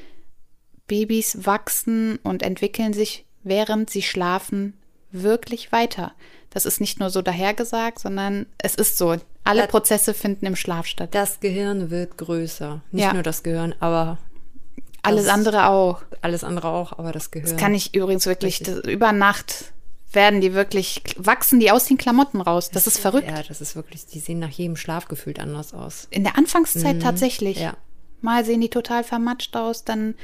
Babys 0.87 1.44
wachsen 1.46 2.18
und 2.23 2.42
entwickeln 2.42 2.92
sich, 2.92 3.26
während 3.42 3.90
sie 3.90 4.02
schlafen, 4.02 4.75
wirklich 5.12 5.73
weiter. 5.73 6.12
Das 6.50 6.64
ist 6.64 6.80
nicht 6.80 7.00
nur 7.00 7.11
so 7.11 7.23
dahergesagt, 7.23 7.99
sondern 7.99 8.46
es 8.58 8.75
ist 8.75 8.96
so. 8.96 9.16
Alle 9.44 9.62
Das- 9.62 9.70
Prozesse 9.70 10.14
finden 10.14 10.46
im 10.46 10.56
Schlaf 10.56 10.87
statt. 10.87 11.11
Das 11.12 11.40
Gehirn 11.40 11.90
wird 11.90 12.16
größer. 12.18 12.80
Nicht 12.92 13.04
Ja. 13.04 13.12
nur 13.12 13.23
das 13.23 13.42
Gehirn, 13.42 13.75
aber 13.80 14.18
Alles 15.02 15.25
das- 15.26 15.35
andere 15.35 15.68
auch. 15.68 16.02
alles 16.23 16.42
andere 16.44 16.68
auch, 16.68 16.99
aber 16.99 17.12
das 17.12 17.30
Gehirn. 17.30 17.50
Das 17.50 17.61
kann 17.61 17.75
ich 17.75 17.94
übrigens 17.94 18.26
wirklich, 18.26 18.61
das, 18.61 18.78
über 18.80 19.12
Nacht 19.12 19.73
werden 20.16 20.40
die 20.40 20.52
wirklich, 20.52 21.02
wachsen 21.16 21.61
die 21.61 21.70
aus 21.70 21.85
den 21.85 21.96
Klamotten 21.96 22.40
raus. 22.40 22.70
Das 22.70 22.88
ist 22.88 22.99
verrückt. 22.99 23.28
Ja, 23.28 23.44
das 23.44 23.61
ist 23.61 23.76
wirklich, 23.76 24.06
die 24.06 24.18
sehen 24.18 24.40
nach 24.40 24.50
jedem 24.50 24.75
Schlaf 24.75 25.06
gefühlt 25.06 25.38
anders 25.38 25.73
aus. 25.73 26.08
In 26.11 26.25
der 26.25 26.37
Anfangszeit 26.37 27.00
tatsächlich. 27.00 27.58
Mhm. 27.58 27.62
Ja. 27.62 27.76
Mal 28.20 28.44
sehen 28.44 28.61
die 28.61 28.70
total 28.70 29.04
vermatscht 29.04 29.54
aus, 29.54 29.85
dann 29.85 30.16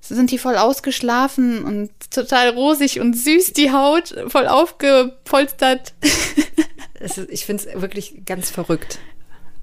sind 0.00 0.30
die 0.30 0.38
voll 0.38 0.56
ausgeschlafen 0.56 1.62
und 1.64 1.90
total 2.10 2.50
rosig 2.50 3.00
und 3.00 3.14
süß 3.14 3.52
die 3.52 3.70
Haut, 3.72 4.14
voll 4.28 4.46
aufgepolstert. 4.46 5.92
Ist, 7.00 7.18
ich 7.18 7.44
finde 7.44 7.64
es 7.64 7.82
wirklich 7.82 8.24
ganz 8.24 8.50
verrückt. 8.50 8.98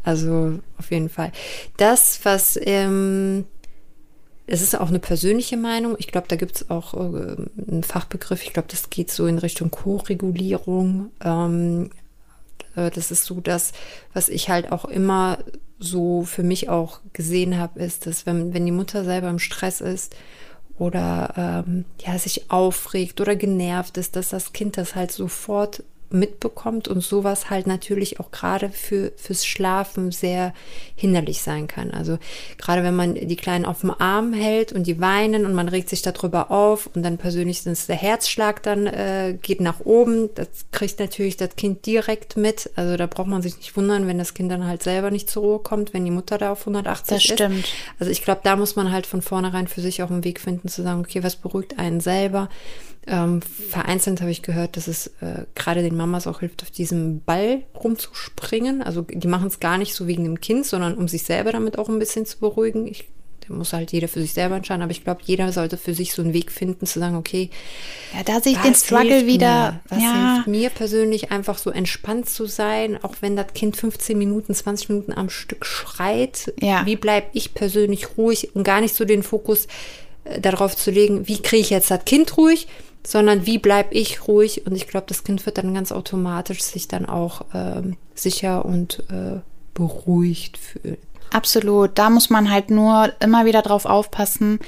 Also 0.04 0.60
auf 0.78 0.92
jeden 0.92 1.10
Fall. 1.10 1.32
Das, 1.78 2.20
was, 2.24 2.60
ähm, 2.62 3.46
es 4.52 4.62
ist 4.62 4.80
auch 4.80 4.90
eine 4.90 5.00
persönliche 5.00 5.58
Meinung. 5.58 5.96
Ich 6.00 6.08
glaube, 6.08 6.28
da 6.28 6.36
gibt 6.36 6.56
es 6.56 6.70
auch 6.72 6.96
äh, 6.96 6.98
einen 6.98 7.84
Fachbegriff. 7.84 8.44
Ich 8.44 8.52
glaube, 8.52 8.68
das 8.70 8.90
geht 8.90 9.12
so 9.12 9.28
in 9.28 9.38
Richtung 9.38 9.70
Co-Regulierung. 9.70 11.12
Ähm, 11.24 11.92
äh, 12.76 12.90
das 12.90 13.12
ist 13.12 13.26
so 13.26 13.42
das, 13.42 13.74
was 14.14 14.28
ich 14.28 14.50
halt 14.50 14.72
auch 14.72 14.86
immer 14.86 15.38
so 15.78 16.24
für 16.24 16.42
mich 16.42 16.68
auch 16.68 17.00
gesehen 17.14 17.60
habe, 17.60 17.80
ist, 17.80 18.08
dass 18.08 18.26
wenn, 18.26 18.54
wenn 18.54 18.66
die 18.66 18.72
Mutter 18.72 19.06
selber 19.06 19.30
im 19.30 19.40
Stress 19.40 19.82
ist 19.82 20.16
oder 20.80 21.64
ähm, 21.68 21.86
ja, 22.06 22.18
sich 22.18 22.50
aufregt 22.50 23.22
oder 23.22 23.36
genervt 23.36 23.98
ist, 23.98 24.16
dass 24.16 24.30
das 24.30 24.52
Kind 24.52 24.78
das 24.78 24.96
halt 24.96 25.12
sofort 25.12 25.84
mitbekommt 26.12 26.88
und 26.88 27.02
sowas 27.02 27.50
halt 27.50 27.68
natürlich 27.68 28.20
auch 28.20 28.32
gerade 28.32 28.70
für 28.70 29.12
fürs 29.16 29.46
Schlafen 29.46 30.12
sehr 30.12 30.54
hinderlich 30.96 31.42
sein 31.42 31.68
kann. 31.68 31.92
Also 31.92 32.18
gerade 32.58 32.84
wenn 32.84 32.96
man 32.96 33.16
die 33.16 33.36
Kleinen 33.36 33.66
auf 33.66 33.82
dem 33.82 33.92
Arm 33.92 34.34
hält 34.34 34.72
und 34.74 34.88
die 34.88 35.00
weinen 35.00 35.46
und 35.46 35.54
man 35.54 35.70
regt 35.70 35.90
sich 35.90 36.02
darüber 36.02 36.52
auf 36.52 36.90
und 36.94 37.04
dann 37.04 37.18
persönlich 37.18 37.66
ist 37.66 37.90
der 37.90 37.96
Herzschlag 37.96 38.64
dann 38.64 38.88
äh, 38.88 39.38
geht 39.42 39.62
nach 39.62 39.82
oben, 39.82 40.30
das 40.36 40.48
kriegt 40.72 41.00
natürlich 41.00 41.38
das 41.38 41.56
Kind 41.56 41.86
direkt 41.86 42.38
mit. 42.38 42.70
Also 42.76 42.98
da 42.98 43.06
braucht 43.06 43.28
man 43.28 43.42
sich 43.42 43.58
nicht 43.58 43.76
wundern, 43.76 44.08
wenn 44.08 44.18
das 44.18 44.34
Kind 44.34 44.52
dann 44.52 44.66
halt 44.66 44.84
selber 44.84 45.12
nicht 45.12 45.30
zur 45.30 45.44
Ruhe 45.44 45.60
kommt, 45.60 45.94
wenn 45.94 46.06
die 46.06 46.12
Mutter 46.12 46.38
da 46.38 46.52
auf 46.52 46.62
180 46.62 47.08
Das 47.08 47.26
ist. 47.26 47.34
stimmt. 47.34 47.68
Also 48.00 48.12
ich 48.12 48.24
glaube, 48.24 48.42
da 48.44 48.56
muss 48.56 48.76
man 48.76 48.92
halt 48.92 49.06
von 49.06 49.22
vornherein 49.22 49.68
für 49.68 49.82
sich 49.82 50.02
auch 50.04 50.10
einen 50.10 50.24
Weg 50.24 50.40
finden, 50.40 50.68
zu 50.68 50.82
sagen, 50.84 51.02
okay, 51.02 51.24
was 51.24 51.36
beruhigt 51.36 51.78
einen 51.80 52.00
selber? 52.00 52.50
Ähm, 53.12 53.42
vereinzelt 53.42 54.22
habe 54.22 54.30
ich 54.30 54.44
gehört, 54.44 54.78
dass 54.78 54.88
es 54.88 55.08
äh, 55.22 55.46
gerade 55.56 55.82
den 55.82 55.98
Mamas 55.98 56.28
auch 56.28 56.42
hilft, 56.42 56.62
auf 56.62 56.70
diesem 56.70 57.22
Ball 57.22 57.64
rumzuspringen. 57.76 58.84
Also 58.84 59.02
die 59.02 59.28
machen 59.28 59.48
es 59.48 59.60
gar 59.60 59.80
nicht 59.80 59.96
so 59.96 60.06
wegen 60.06 60.24
dem 60.24 60.40
Kind, 60.40 60.68
sondern 60.68 60.96
um 60.96 61.08
sich 61.08 61.24
selber 61.24 61.52
damit 61.52 61.80
auch 61.80 61.90
ein 61.90 61.98
bisschen 61.98 62.28
zu 62.28 62.38
beruhigen. 62.38 62.86
Ich, 62.86 63.10
da 63.48 63.56
muss 63.56 63.74
halt 63.74 63.92
jeder 63.94 64.08
für 64.08 64.22
sich 64.22 64.34
selber 64.34 64.58
entscheiden, 64.58 64.84
aber 64.84 64.92
ich 64.92 65.04
glaube, 65.04 65.22
jeder 65.24 65.52
sollte 65.52 65.78
für 65.78 65.96
sich 65.96 66.14
so 66.14 66.22
einen 66.22 66.34
Weg 66.34 66.52
finden, 66.52 66.86
zu 66.86 67.00
sagen, 67.00 67.16
okay, 67.16 67.50
Ja, 68.16 68.22
da 68.24 68.42
sehe 68.42 68.54
ich 68.54 68.60
den 68.60 68.76
Struggle 68.76 69.26
wieder. 69.26 69.72
Mir? 69.72 69.82
Was 69.90 70.04
ja, 70.04 70.34
hilft 70.34 70.48
mir 70.48 70.70
persönlich 70.70 71.32
einfach 71.32 71.58
so 71.58 71.72
entspannt 71.72 72.30
zu 72.30 72.46
sein, 72.46 73.04
auch 73.04 73.16
wenn 73.22 73.36
das 73.36 73.54
Kind 73.56 73.76
15 73.76 74.20
Minuten, 74.20 74.54
20 74.54 74.90
Minuten 74.90 75.14
am 75.14 75.32
Stück 75.32 75.66
schreit. 75.66 76.54
Ja. 76.62 76.86
Wie 76.86 76.96
bleibe 76.96 77.28
ich 77.34 77.56
persönlich 77.56 78.18
ruhig 78.18 78.56
und 78.56 78.64
gar 78.64 78.82
nicht 78.82 78.94
so 78.94 79.04
den 79.04 79.24
Fokus 79.24 79.66
äh, 80.26 80.40
darauf 80.40 80.76
zu 80.76 80.92
legen, 80.92 81.28
wie 81.28 81.42
kriege 81.42 81.62
ich 81.62 81.70
jetzt 81.72 81.90
das 81.90 82.06
Kind 82.06 82.38
ruhig, 82.38 82.68
sondern 83.06 83.46
wie 83.46 83.58
bleibe 83.58 83.94
ich 83.94 84.28
ruhig. 84.28 84.66
Und 84.66 84.76
ich 84.76 84.88
glaube, 84.88 85.08
das 85.08 85.24
Kind 85.24 85.46
wird 85.46 85.58
dann 85.58 85.74
ganz 85.74 85.92
automatisch 85.92 86.62
sich 86.62 86.88
dann 86.88 87.06
auch 87.06 87.46
ähm, 87.54 87.98
sicher 88.14 88.66
und 88.66 89.04
äh, 89.10 89.40
beruhigt 89.74 90.58
fühlen. 90.58 90.98
Absolut. 91.32 91.98
Da 91.98 92.10
muss 92.10 92.30
man 92.30 92.50
halt 92.50 92.72
nur 92.72 93.14
immer 93.22 93.46
wieder 93.46 93.62
drauf 93.62 93.86
aufpassen, 93.86 94.60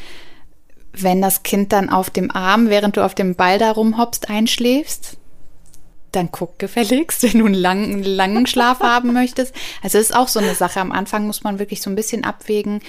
wenn 0.93 1.21
das 1.21 1.43
Kind 1.43 1.71
dann 1.71 1.89
auf 1.89 2.09
dem 2.09 2.31
Arm, 2.31 2.69
während 2.69 2.97
du 2.97 3.05
auf 3.05 3.15
dem 3.15 3.35
Ball 3.35 3.57
da 3.57 3.71
rumhoppst, 3.71 4.29
einschläfst. 4.29 5.17
Dann 6.11 6.31
guck 6.31 6.59
gefälligst, 6.59 7.23
wenn 7.23 7.39
du 7.39 7.45
einen 7.45 7.53
langen, 7.53 8.03
langen 8.03 8.45
Schlaf 8.45 8.79
haben 8.81 9.13
möchtest. 9.13 9.55
Also 9.81 9.97
es 9.97 10.09
ist 10.09 10.15
auch 10.15 10.27
so 10.27 10.39
eine 10.39 10.55
Sache. 10.55 10.79
Am 10.81 10.91
Anfang 10.91 11.25
muss 11.25 11.43
man 11.43 11.59
wirklich 11.59 11.81
so 11.81 11.89
ein 11.89 11.95
bisschen 11.95 12.23
abwägen, 12.23 12.81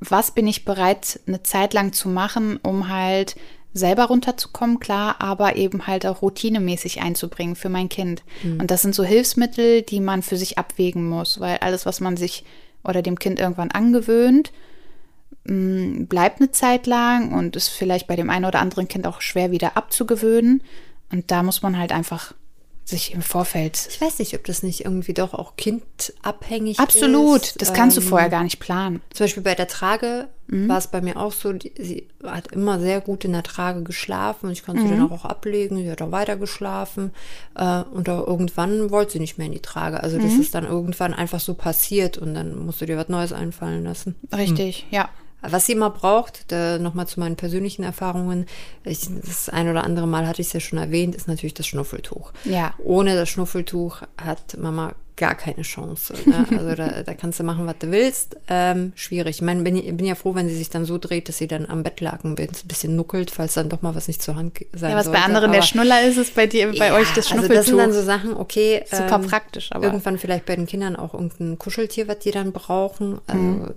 was 0.00 0.32
bin 0.32 0.46
ich 0.46 0.64
bereit, 0.64 1.20
eine 1.26 1.42
Zeit 1.42 1.74
lang 1.74 1.92
zu 1.92 2.08
machen, 2.08 2.58
um 2.62 2.88
halt 2.88 3.36
selber 3.74 4.04
runterzukommen, 4.04 4.80
klar, 4.80 5.16
aber 5.20 5.56
eben 5.56 5.86
halt 5.86 6.04
auch 6.06 6.22
routinemäßig 6.22 7.00
einzubringen 7.00 7.56
für 7.56 7.68
mein 7.68 7.88
Kind. 7.88 8.22
Und 8.60 8.70
das 8.70 8.82
sind 8.82 8.94
so 8.94 9.02
Hilfsmittel, 9.04 9.82
die 9.82 10.00
man 10.00 10.22
für 10.22 10.36
sich 10.36 10.58
abwägen 10.58 11.08
muss, 11.08 11.40
weil 11.40 11.58
alles, 11.58 11.86
was 11.86 12.00
man 12.00 12.16
sich 12.16 12.44
oder 12.84 13.00
dem 13.02 13.18
Kind 13.18 13.38
irgendwann 13.40 13.70
angewöhnt, 13.70 14.52
mh, 15.44 16.04
bleibt 16.08 16.40
eine 16.40 16.50
Zeit 16.50 16.86
lang 16.86 17.32
und 17.32 17.56
ist 17.56 17.68
vielleicht 17.68 18.06
bei 18.06 18.16
dem 18.16 18.30
einen 18.30 18.44
oder 18.44 18.60
anderen 18.60 18.88
Kind 18.88 19.06
auch 19.06 19.20
schwer 19.20 19.50
wieder 19.50 19.76
abzugewöhnen. 19.76 20.62
Und 21.10 21.30
da 21.30 21.42
muss 21.42 21.62
man 21.62 21.78
halt 21.78 21.92
einfach 21.92 22.34
sich 22.84 23.12
im 23.14 23.22
Vorfeld. 23.22 23.86
Ich 23.90 24.00
weiß 24.00 24.18
nicht, 24.18 24.34
ob 24.34 24.44
das 24.44 24.62
nicht 24.62 24.84
irgendwie 24.84 25.14
doch 25.14 25.34
auch 25.34 25.54
kindabhängig 25.56 26.78
Absolut, 26.80 27.42
ist. 27.42 27.62
das 27.62 27.72
kannst 27.72 27.96
du 27.96 28.00
Ähm, 28.00 28.06
vorher 28.08 28.28
gar 28.28 28.42
nicht 28.42 28.58
planen. 28.60 29.00
Zum 29.12 29.24
Beispiel 29.24 29.42
bei 29.42 29.54
der 29.54 29.68
Trage 29.68 30.28
Mhm. 30.48 30.68
war 30.68 30.78
es 30.78 30.88
bei 30.88 31.00
mir 31.00 31.16
auch 31.16 31.32
so, 31.32 31.52
die, 31.52 31.72
sie 31.78 32.08
hat 32.24 32.48
immer 32.52 32.78
sehr 32.80 33.00
gut 33.00 33.24
in 33.24 33.32
der 33.32 33.44
Trage 33.44 33.82
geschlafen 33.84 34.46
und 34.46 34.52
ich 34.52 34.64
konnte 34.64 34.82
sie 34.82 34.88
Mhm. 34.88 34.98
dann 34.98 35.12
auch 35.12 35.24
ablegen. 35.24 35.76
Sie 35.78 35.90
hat 35.90 36.02
auch 36.02 36.10
weiter 36.10 36.36
geschlafen 36.36 37.12
äh, 37.54 37.82
und 37.84 38.08
auch 38.10 38.26
irgendwann 38.26 38.90
wollte 38.90 39.12
sie 39.12 39.20
nicht 39.20 39.38
mehr 39.38 39.46
in 39.46 39.52
die 39.52 39.60
Trage. 39.62 40.02
Also 40.02 40.18
Mhm. 40.18 40.22
das 40.22 40.34
ist 40.34 40.54
dann 40.54 40.64
irgendwann 40.64 41.14
einfach 41.14 41.40
so 41.40 41.54
passiert 41.54 42.18
und 42.18 42.34
dann 42.34 42.66
musst 42.66 42.80
du 42.80 42.86
dir 42.86 42.96
was 42.98 43.08
Neues 43.08 43.32
einfallen 43.32 43.84
lassen. 43.84 44.16
Richtig, 44.36 44.86
ja. 44.90 45.08
Was 45.42 45.66
sie 45.66 45.72
immer 45.72 45.90
braucht, 45.90 46.50
nochmal 46.52 47.06
zu 47.08 47.18
meinen 47.20 47.36
persönlichen 47.36 47.82
Erfahrungen, 47.82 48.46
ich, 48.84 49.08
das 49.24 49.48
ein 49.48 49.68
oder 49.68 49.84
andere 49.84 50.06
Mal 50.06 50.26
hatte 50.26 50.40
ich 50.40 50.48
es 50.48 50.52
ja 50.52 50.60
schon 50.60 50.78
erwähnt, 50.78 51.14
ist 51.14 51.28
natürlich 51.28 51.54
das 51.54 51.66
Schnuffeltuch. 51.66 52.32
Ja. 52.44 52.74
Ohne 52.82 53.14
das 53.16 53.28
Schnuffeltuch 53.28 54.02
hat 54.22 54.56
Mama 54.58 54.94
gar 55.16 55.34
keine 55.34 55.62
Chance. 55.62 56.14
Ne? 56.24 56.46
Also 56.58 56.74
da, 56.74 57.02
da 57.02 57.14
kannst 57.14 57.38
du 57.38 57.44
machen, 57.44 57.66
was 57.66 57.76
du 57.80 57.90
willst. 57.90 58.36
Ähm, 58.48 58.92
schwierig. 58.94 59.36
Ich 59.36 59.42
meine, 59.42 59.62
bin, 59.62 59.74
bin 59.96 60.06
ja 60.06 60.14
froh, 60.14 60.34
wenn 60.34 60.48
sie 60.48 60.56
sich 60.56 60.70
dann 60.70 60.84
so 60.84 60.96
dreht, 60.98 61.28
dass 61.28 61.36
sie 61.38 61.46
dann 61.46 61.66
am 61.66 61.82
Bettlaken 61.82 62.34
ein 62.38 62.48
bisschen 62.66 62.96
nuckelt, 62.96 63.30
falls 63.30 63.54
dann 63.54 63.68
doch 63.68 63.82
mal 63.82 63.94
was 63.94 64.08
nicht 64.08 64.22
zur 64.22 64.36
Hand 64.36 64.58
sein 64.72 64.90
Ja, 64.92 64.96
was 64.96 65.04
sollte. 65.06 65.18
bei 65.20 65.24
anderen 65.24 65.50
der 65.52 65.60
Aber- 65.60 65.66
Schnuller 65.66 66.02
ist, 66.04 66.16
ist 66.16 66.34
bei 66.34 66.46
dir, 66.46 66.68
bei 66.70 66.86
ja, 66.88 66.94
euch 66.94 67.08
das 67.14 67.26
Also 67.26 67.30
Schnuffeltuch. 67.30 67.54
das 67.56 67.66
sind 67.66 67.78
dann 67.78 67.92
so 67.92 68.02
Sachen, 68.02 68.34
okay. 68.34 68.84
Super 68.90 69.16
ähm, 69.16 69.26
praktisch, 69.26 69.70
aber- 69.72 69.84
Irgendwann 69.86 70.18
vielleicht 70.18 70.46
bei 70.46 70.56
den 70.56 70.66
Kindern 70.66 70.96
auch 70.96 71.12
irgendein 71.14 71.58
Kuscheltier, 71.58 72.08
was 72.08 72.20
die 72.20 72.30
dann 72.30 72.52
brauchen. 72.52 73.20
Also, 73.26 73.38
Mhm. 73.42 73.74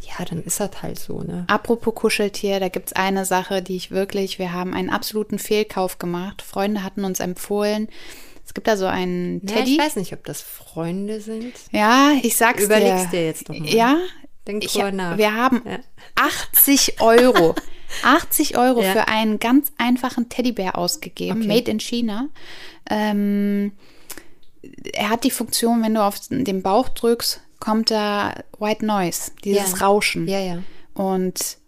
Ja, 0.00 0.24
dann 0.24 0.42
ist 0.42 0.60
das 0.60 0.82
halt 0.82 0.98
so, 0.98 1.22
ne? 1.22 1.44
Apropos 1.48 1.94
Kuscheltier, 1.94 2.58
da 2.58 2.68
gibt's 2.68 2.92
eine 2.94 3.24
Sache, 3.24 3.62
die 3.62 3.76
ich 3.76 3.90
wirklich, 3.90 4.38
wir 4.38 4.52
haben 4.52 4.74
einen 4.74 4.90
absoluten 4.90 5.38
Fehlkauf 5.38 5.98
gemacht. 5.98 6.42
Freunde 6.42 6.82
hatten 6.82 7.04
uns 7.04 7.20
empfohlen. 7.20 7.88
Es 8.46 8.54
gibt 8.54 8.66
da 8.66 8.76
so 8.76 8.86
einen 8.86 9.40
Ja, 9.46 9.56
Teddy. 9.56 9.74
ich 9.74 9.78
weiß 9.78 9.96
nicht, 9.96 10.12
ob 10.12 10.24
das 10.24 10.40
Freunde 10.42 11.20
sind. 11.20 11.52
Ja, 11.70 12.12
ich 12.22 12.36
sag's 12.36 12.64
Überleg's 12.64 13.04
dir. 13.04 13.18
dir 13.18 13.26
jetzt 13.26 13.48
doch 13.48 13.56
mal. 13.56 13.68
Ja, 13.68 13.96
Denk 14.46 14.64
ich, 14.64 14.72
drüber 14.72 14.90
nach. 14.90 15.18
wir 15.18 15.34
haben 15.34 15.62
Ja. 15.66 15.78
80 16.16 17.00
Euro. 17.00 17.54
80 18.02 18.56
Euro 18.56 18.82
Ja. 18.82 18.92
für 18.92 19.08
einen 19.08 19.38
ganz 19.38 19.70
einfachen 19.78 20.28
Teddybär 20.28 20.76
ausgegeben, 20.78 21.38
Okay. 21.42 21.46
made 21.48 21.70
in 21.70 21.78
China. 21.80 22.28
Ähm, 22.88 23.72
er 24.92 25.10
hat 25.10 25.24
die 25.24 25.30
Funktion, 25.30 25.82
wenn 25.82 25.94
du 25.94 26.02
auf 26.02 26.16
den 26.28 26.62
Bauch 26.62 26.88
drückst, 26.88 27.40
kommt 27.60 27.90
da 27.90 28.34
White 28.58 28.84
Noise, 28.84 29.30
dieses 29.44 29.78
Ja. 29.78 29.86
Rauschen. 29.86 30.26
Ja, 30.26 30.40
ja. 30.40 30.58
Und 30.94 31.58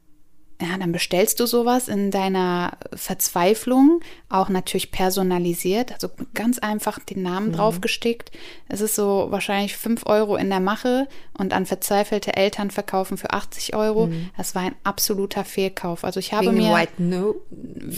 ja, 0.61 0.79
dann 0.79 0.93
bestellst 0.93 1.41
du 1.41 1.47
sowas 1.47 1.89
in 1.89 2.13
deiner 2.13 2.79
Verzweiflung, 2.95 3.99
auch 4.29 4.49
natürlich 4.49 4.93
personalisiert, 4.93 5.91
also 5.93 6.09
ganz 6.35 6.61
einfach 6.61 7.01
den 7.01 7.21
Namen 7.23 7.49
Mhm. 7.49 7.53
draufgestickt. 7.55 8.31
Es 8.69 8.81
ist 8.81 8.95
so 8.95 9.27
wahrscheinlich 9.31 9.77
5 9.77 10.07
Euro 10.07 10.37
in 10.37 10.51
der 10.51 10.61
Mache 10.61 11.09
und 11.37 11.53
an 11.53 11.67
verzweifelte 11.67 12.37
Eltern 12.37 12.71
verkaufen 12.71 13.19
für 13.19 13.33
80 13.33 13.75
Euro. 13.75 14.09
Das 14.37 14.55
war 14.55 14.63
ein 14.63 14.77
absoluter 14.85 15.45
Fehlkauf. 15.45 16.05
Also 16.05 16.21
ich 16.21 16.33
habe 16.33 16.53
Mhm. 16.53 16.57
Wegen 16.59 16.69
mir 16.69 16.75
White 16.77 16.93
No. 17.03 17.35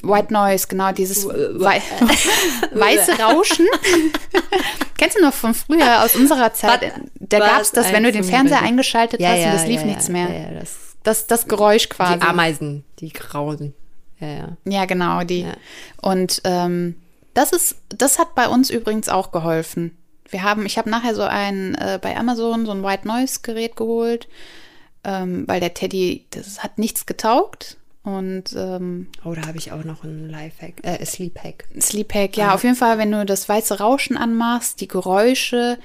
White 0.02 0.32
Noise, 0.32 0.66
genau, 0.66 0.90
dieses 0.92 1.28
wei 1.28 1.82
weiße 2.72 3.12
Rauschen. 3.22 3.66
Kennst 5.04 5.18
du 5.18 5.22
noch 5.22 5.34
von 5.34 5.52
früher 5.52 6.02
aus 6.02 6.16
unserer 6.16 6.54
Zeit? 6.54 6.94
Da 7.20 7.38
gab 7.38 7.60
es 7.60 7.72
das, 7.72 7.92
wenn 7.92 8.04
du 8.04 8.10
den 8.10 8.24
Fernseher 8.24 8.62
eingeschaltet 8.62 9.22
hast 9.22 9.38
und 9.38 9.52
das 9.52 9.66
lief 9.66 9.80
ja, 9.80 9.86
nichts 9.86 10.06
ja, 10.06 10.12
mehr. 10.14 10.28
Ja, 10.30 10.50
ja, 10.50 10.60
das, 10.60 10.96
Das, 11.02 11.26
das 11.26 11.46
Geräusch 11.46 11.90
quasi. 11.90 12.18
die 12.18 12.26
Ameisen, 12.26 12.84
die 13.00 13.12
grauen. 13.12 13.74
Ja, 14.18 14.28
ja. 14.28 14.56
Ja, 14.64 14.84
genau, 14.86 15.22
die. 15.24 15.42
Ja. 15.42 15.52
Und 16.00 16.40
ähm, 16.44 16.96
das 17.34 17.52
ist, 17.52 17.76
das 17.90 18.18
hat 18.18 18.34
bei 18.34 18.48
uns 18.48 18.70
übrigens 18.70 19.10
auch 19.10 19.30
geholfen. 19.30 19.94
Wir 20.30 20.42
haben, 20.42 20.64
ich 20.64 20.78
habe 20.78 20.88
nachher 20.88 21.14
so 21.14 21.22
ein 21.22 21.74
äh, 21.74 21.98
bei 22.00 22.16
Amazon 22.16 22.64
so 22.64 22.72
ein 22.72 22.82
White 22.82 23.06
Noise 23.06 23.40
Gerät 23.42 23.76
geholt, 23.76 24.26
ähm, 25.04 25.44
weil 25.46 25.60
der 25.60 25.74
Teddy, 25.74 26.24
das 26.30 26.62
hat 26.62 26.78
nichts 26.78 27.04
getaugt. 27.04 27.76
Und 28.04 28.54
ähm, 28.54 29.08
Oh, 29.24 29.32
da 29.32 29.46
habe 29.46 29.56
ich 29.56 29.72
auch 29.72 29.82
noch 29.82 30.04
einen 30.04 30.28
Lifehack, 30.28 30.74
äh, 30.82 31.04
Sleep-Hack. 31.04 31.64
Sleep 31.80 32.14
Hack, 32.14 32.36
ja, 32.36 32.54
auf 32.54 32.62
jeden 32.62 32.76
Fall, 32.76 32.98
wenn 32.98 33.10
du 33.10 33.24
das 33.24 33.48
weiße 33.48 33.78
Rauschen 33.78 34.16
anmachst, 34.18 34.80
die 34.82 34.88
Geräusche, 34.88 35.78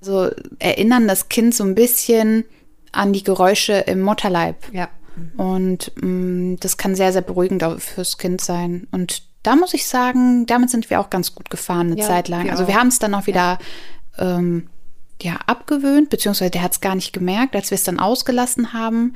so 0.00 0.30
erinnern 0.58 1.06
das 1.06 1.28
Kind 1.28 1.54
so 1.54 1.62
ein 1.62 1.76
bisschen 1.76 2.44
an 2.90 3.12
die 3.12 3.22
Geräusche 3.22 3.74
im 3.74 4.00
Mutterleib. 4.02 4.56
Ja. 4.72 4.88
Und 5.36 5.92
mh, 6.02 6.56
das 6.60 6.76
kann 6.76 6.96
sehr, 6.96 7.12
sehr 7.12 7.22
beruhigend 7.22 7.62
auch 7.62 7.78
fürs 7.78 8.18
Kind 8.18 8.40
sein. 8.40 8.88
Und 8.90 9.22
da 9.44 9.54
muss 9.54 9.72
ich 9.72 9.86
sagen, 9.86 10.46
damit 10.46 10.70
sind 10.70 10.90
wir 10.90 11.00
auch 11.00 11.08
ganz 11.10 11.34
gut 11.34 11.50
gefahren 11.50 11.92
eine 11.92 12.00
Ja, 12.00 12.06
Zeit 12.06 12.28
lang. 12.28 12.44
wir 12.46 12.52
Also 12.52 12.66
wir 12.66 12.74
haben 12.74 12.88
es 12.88 12.98
dann 12.98 13.14
auch 13.14 13.26
wieder 13.28 13.58
ähm, 14.18 14.68
ja, 15.22 15.38
abgewöhnt, 15.46 16.10
beziehungsweise 16.10 16.50
der 16.50 16.62
hat 16.62 16.72
es 16.72 16.80
gar 16.80 16.94
nicht 16.96 17.12
gemerkt, 17.12 17.54
als 17.54 17.70
wir 17.70 17.76
es 17.76 17.84
dann 17.84 18.00
ausgelassen 18.00 18.72
haben. 18.72 19.14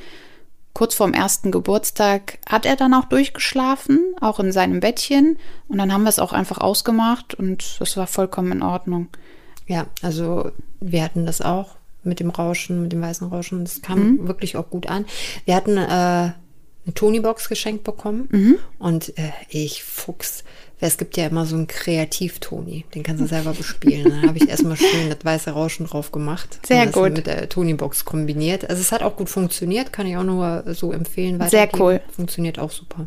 Kurz 0.75 0.95
vorm 0.95 1.13
ersten 1.13 1.53
Geburtstag 1.53 2.39
hat 2.49 2.67
er 2.67 2.75
dann 2.75 2.95
auch 2.95 3.05
durchgeschlafen, 3.05 4.01
auch 4.21 4.41
in 4.41 4.51
seinem 4.51 4.81
Bettchen. 4.81 5.39
Und 5.69 5.79
dann 5.79 5.93
haben 5.93 6.03
wir 6.03 6.09
es 6.09 6.19
auch 6.19 6.33
einfach 6.33 6.59
ausgemacht 6.59 7.35
und 7.35 7.77
das 7.79 7.97
war 7.97 8.09
vollkommen 8.09 8.51
in 8.51 8.63
Ordnung. 8.63 9.09
Ja, 9.67 9.87
also 10.03 10.51
wir 10.81 11.05
hatten 11.05 11.27
das 11.27 11.41
auch 11.41 11.77
mit 12.03 12.21
dem 12.21 12.31
Rauschen, 12.31 12.83
mit 12.83 12.93
dem 12.93 13.01
weißen 13.01 13.29
Rauschen. 13.29 13.65
Das 13.65 13.83
kam 13.83 14.27
wirklich 14.27 14.57
auch 14.57 14.69
gut 14.69 14.89
an. 14.89 15.07
Wir 15.45 15.55
hatten 15.55 15.79
äh, 15.79 16.33
eine 16.87 16.95
Tony-Box 16.95 17.49
geschenkt 17.49 17.85
bekommen 17.85 18.29
und 18.79 19.17
äh, 19.17 19.33
ich 19.49 19.85
Fuchs. 19.85 20.45
Es 20.87 20.99
gibt 20.99 21.17
ja 21.17 21.27
immer 21.27 21.47
so 21.47 21.57
einen 21.57 21.67
Kreativ-Toni, 21.67 22.85
den 22.95 23.03
kannst 23.03 23.23
du 23.23 23.27
selber 23.27 23.55
bespielen. 23.55 24.11
Dann 24.11 24.29
habe 24.29 24.37
ich 24.37 24.49
erstmal 24.49 24.77
schön 24.77 25.09
das 25.09 25.25
weiße 25.25 25.51
Rauschen 25.51 25.87
drauf 25.87 26.13
gemacht. 26.13 26.59
Sehr 26.67 26.87
gut. 26.89 27.15
Mit 27.15 27.27
der 27.27 27.49
Tony-Box 27.49 28.05
kombiniert. 28.05 28.69
Also 28.69 28.83
es 28.83 28.93
hat 28.93 29.03
auch 29.03 29.17
gut 29.17 29.31
funktioniert, 29.31 29.95
kann 29.95 30.07
ich 30.07 30.17
auch 30.19 30.25
nur 30.25 30.63
so 30.75 30.93
empfehlen. 30.93 31.43
Sehr 31.49 31.71
cool. 31.79 32.03
Funktioniert 32.15 32.59
auch 32.59 32.71
super. 32.71 33.07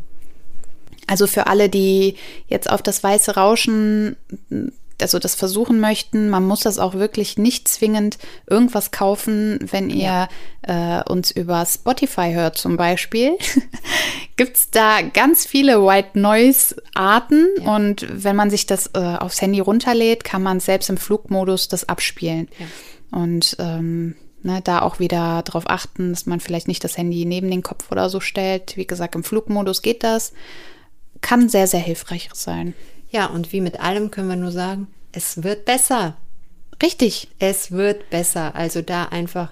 Also 1.05 1.27
für 1.27 1.45
alle, 1.45 1.69
die 1.69 2.15
jetzt 2.47 2.67
auf 2.67 2.81
das 2.81 3.03
weiße 3.03 3.35
Rauschen, 3.35 4.17
also 5.01 5.19
das 5.19 5.35
versuchen 5.35 5.79
möchten, 5.79 6.29
man 6.29 6.45
muss 6.45 6.61
das 6.61 6.79
auch 6.79 6.93
wirklich 6.95 7.37
nicht 7.37 7.67
zwingend 7.67 8.17
irgendwas 8.49 8.91
kaufen, 8.91 9.59
wenn 9.71 9.89
ihr 9.89 10.27
äh, 10.63 11.03
uns 11.09 11.31
über 11.31 11.65
Spotify 11.65 12.31
hört 12.33 12.57
zum 12.57 12.77
Beispiel. 12.77 13.37
Gibt's 14.35 14.69
da 14.71 15.01
ganz 15.01 15.45
viele 15.45 15.83
White 15.85 16.19
Noise 16.19 16.75
Arten 16.93 17.47
Ja. 17.61 17.75
und 17.75 18.07
wenn 18.09 18.35
man 18.35 18.49
sich 18.49 18.65
das 18.65 18.91
äh, 18.93 18.99
aufs 18.99 19.41
Handy 19.41 19.59
runterlädt, 19.59 20.23
kann 20.23 20.43
man 20.43 20.59
selbst 20.59 20.89
im 20.89 20.97
Flugmodus 20.97 21.67
das 21.67 21.87
abspielen. 21.87 22.47
Ja. 22.59 23.19
Und 23.19 23.55
ähm, 23.59 24.15
ne, 24.43 24.61
da 24.63 24.81
auch 24.81 24.99
wieder 24.99 25.41
darauf 25.43 25.69
achten, 25.69 26.11
dass 26.11 26.25
man 26.25 26.39
vielleicht 26.39 26.67
nicht 26.67 26.83
das 26.83 26.97
Handy 26.97 27.25
neben 27.25 27.49
den 27.49 27.63
Kopf 27.63 27.91
oder 27.91 28.09
so 28.09 28.19
stellt. 28.19 28.77
Wie 28.77 28.87
gesagt, 28.87 29.15
im 29.15 29.23
Flugmodus 29.23 29.81
geht 29.81 30.03
das. 30.03 30.33
Kann 31.21 31.49
sehr, 31.49 31.67
sehr 31.67 31.79
hilfreich 31.79 32.29
sein. 32.33 32.73
Ja, 33.09 33.27
und 33.27 33.51
wie 33.53 33.61
mit 33.61 33.79
allem 33.79 34.11
können 34.11 34.29
wir 34.29 34.35
nur 34.35 34.51
sagen, 34.51 34.87
es 35.11 35.43
wird 35.43 35.65
besser. 35.65 36.17
Richtig. 36.81 37.29
Es 37.39 37.71
wird 37.71 38.09
besser. 38.09 38.55
Also 38.55 38.81
da 38.81 39.05
einfach 39.05 39.51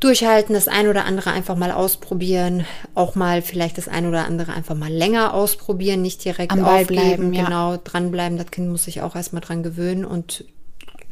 durchhalten, 0.00 0.54
das 0.54 0.66
ein 0.66 0.88
oder 0.88 1.04
andere 1.04 1.30
einfach 1.30 1.54
mal 1.56 1.70
ausprobieren, 1.70 2.66
auch 2.94 3.14
mal 3.14 3.40
vielleicht 3.40 3.78
das 3.78 3.86
ein 3.86 4.06
oder 4.06 4.26
andere 4.26 4.52
einfach 4.52 4.74
mal 4.74 4.90
länger 4.92 5.32
ausprobieren, 5.32 6.02
nicht 6.02 6.24
direkt 6.24 6.50
Am 6.50 6.62
Ball 6.62 6.82
aufgeben, 6.82 7.30
bleiben, 7.30 7.32
ja. 7.32 7.44
genau, 7.44 7.76
dranbleiben. 7.82 8.36
Das 8.36 8.50
Kind 8.50 8.68
muss 8.68 8.84
sich 8.84 9.00
auch 9.00 9.14
erstmal 9.14 9.42
dran 9.42 9.62
gewöhnen 9.62 10.04
und 10.04 10.44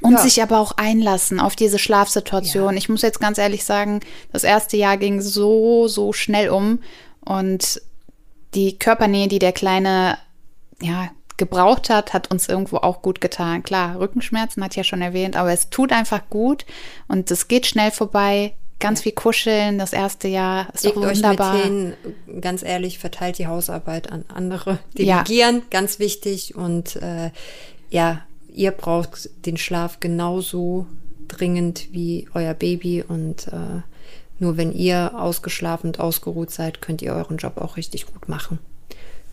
Und 0.02 0.12
Ja. 0.12 0.18
sich 0.18 0.42
aber 0.42 0.58
auch 0.58 0.72
einlassen 0.76 1.40
auf 1.40 1.54
diese 1.56 1.78
Schlafsituation. 1.78 2.72
Ja. 2.72 2.78
Ich 2.78 2.88
muss 2.88 3.02
jetzt 3.02 3.20
ganz 3.20 3.38
ehrlich 3.38 3.64
sagen, 3.64 4.00
das 4.32 4.44
erste 4.44 4.76
Jahr 4.76 4.96
ging 4.96 5.20
so, 5.20 5.86
so 5.88 6.12
schnell 6.12 6.48
um. 6.50 6.80
Und 7.20 7.80
die 8.54 8.76
Körpernähe, 8.78 9.28
die 9.28 9.38
der 9.38 9.52
Kleine 9.52 10.18
ja, 10.82 11.10
gebraucht 11.40 11.90
hat, 11.90 12.12
hat 12.12 12.30
uns 12.30 12.48
irgendwo 12.48 12.76
auch 12.76 13.02
gut 13.02 13.20
getan. 13.20 13.64
Klar, 13.64 13.98
Rückenschmerzen 13.98 14.62
hat 14.62 14.76
ja 14.76 14.84
schon 14.84 15.02
erwähnt, 15.02 15.36
aber 15.36 15.50
es 15.52 15.70
tut 15.70 15.90
einfach 15.90 16.28
gut 16.28 16.66
und 17.08 17.30
es 17.30 17.48
geht 17.48 17.66
schnell 17.66 17.90
vorbei. 17.90 18.52
Ganz 18.78 19.02
viel 19.02 19.12
kuscheln, 19.12 19.78
das 19.78 19.92
erste 19.92 20.28
Jahr 20.28 20.72
ist 20.72 20.84
doch 20.84 20.94
legt 20.94 21.06
euch 21.06 21.16
wunderbar. 21.16 21.54
mit 21.54 21.64
hin, 21.64 21.94
ganz 22.40 22.62
ehrlich, 22.62 22.98
verteilt 22.98 23.38
die 23.38 23.46
Hausarbeit 23.46 24.12
an 24.12 24.24
andere. 24.28 24.78
Ja. 24.96 25.22
Delegieren, 25.22 25.62
ganz 25.70 25.98
wichtig. 25.98 26.54
Und 26.54 26.96
äh, 26.96 27.30
ja, 27.90 28.22
ihr 28.48 28.70
braucht 28.70 29.30
den 29.46 29.56
Schlaf 29.56 29.98
genauso 30.00 30.86
dringend 31.26 31.92
wie 31.92 32.28
euer 32.34 32.54
Baby. 32.54 33.02
Und 33.06 33.48
äh, 33.48 33.82
nur 34.38 34.56
wenn 34.56 34.72
ihr 34.72 35.12
ausgeschlafen 35.14 35.88
und 35.88 36.00
ausgeruht 36.00 36.50
seid, 36.50 36.80
könnt 36.80 37.02
ihr 37.02 37.14
euren 37.14 37.38
Job 37.38 37.58
auch 37.58 37.76
richtig 37.76 38.06
gut 38.06 38.28
machen. 38.28 38.58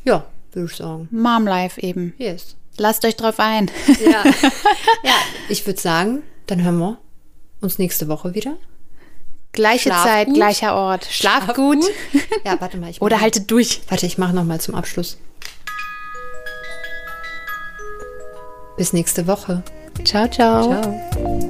Ja, 0.04 0.26
würde 0.58 0.72
ich 0.72 0.78
sagen. 0.78 1.08
Mom 1.12 1.48
Life 1.48 1.80
eben. 1.82 2.14
Yes. 2.18 2.56
Lasst 2.78 3.06
euch 3.06 3.16
drauf 3.16 3.40
ein. 3.40 3.72
Ja, 4.04 4.24
ja 5.04 5.16
ich 5.50 5.66
würde 5.66 5.80
sagen, 5.80 6.24
dann 6.46 6.64
hören 6.64 6.78
wir 6.78 6.98
uns 7.62 7.80
nächste 7.80 8.08
Woche 8.08 8.36
wieder. 8.36 8.58
Gleiche 9.52 9.90
Schlaf 9.90 10.04
Zeit, 10.04 10.28
gut. 10.28 10.36
gleicher 10.36 10.76
Ort. 10.76 11.08
Schlaf, 11.10 11.46
Schlaf 11.46 11.56
gut. 11.56 11.84
Ja, 12.46 12.60
warte 12.60 12.78
mal. 12.78 12.92
Ich 12.92 13.02
Oder 13.02 13.22
haltet 13.22 13.50
durch. 13.50 13.82
Warte, 13.90 14.06
ich 14.06 14.18
mache 14.18 14.36
noch 14.36 14.44
mal 14.44 14.62
zum 14.62 14.76
Abschluss. 14.76 15.18
Bis 18.78 18.94
nächste 18.94 19.26
Woche. 19.26 19.64
Ciao, 20.04 20.28
ciao. 20.28 20.82
Ciao. 20.82 21.47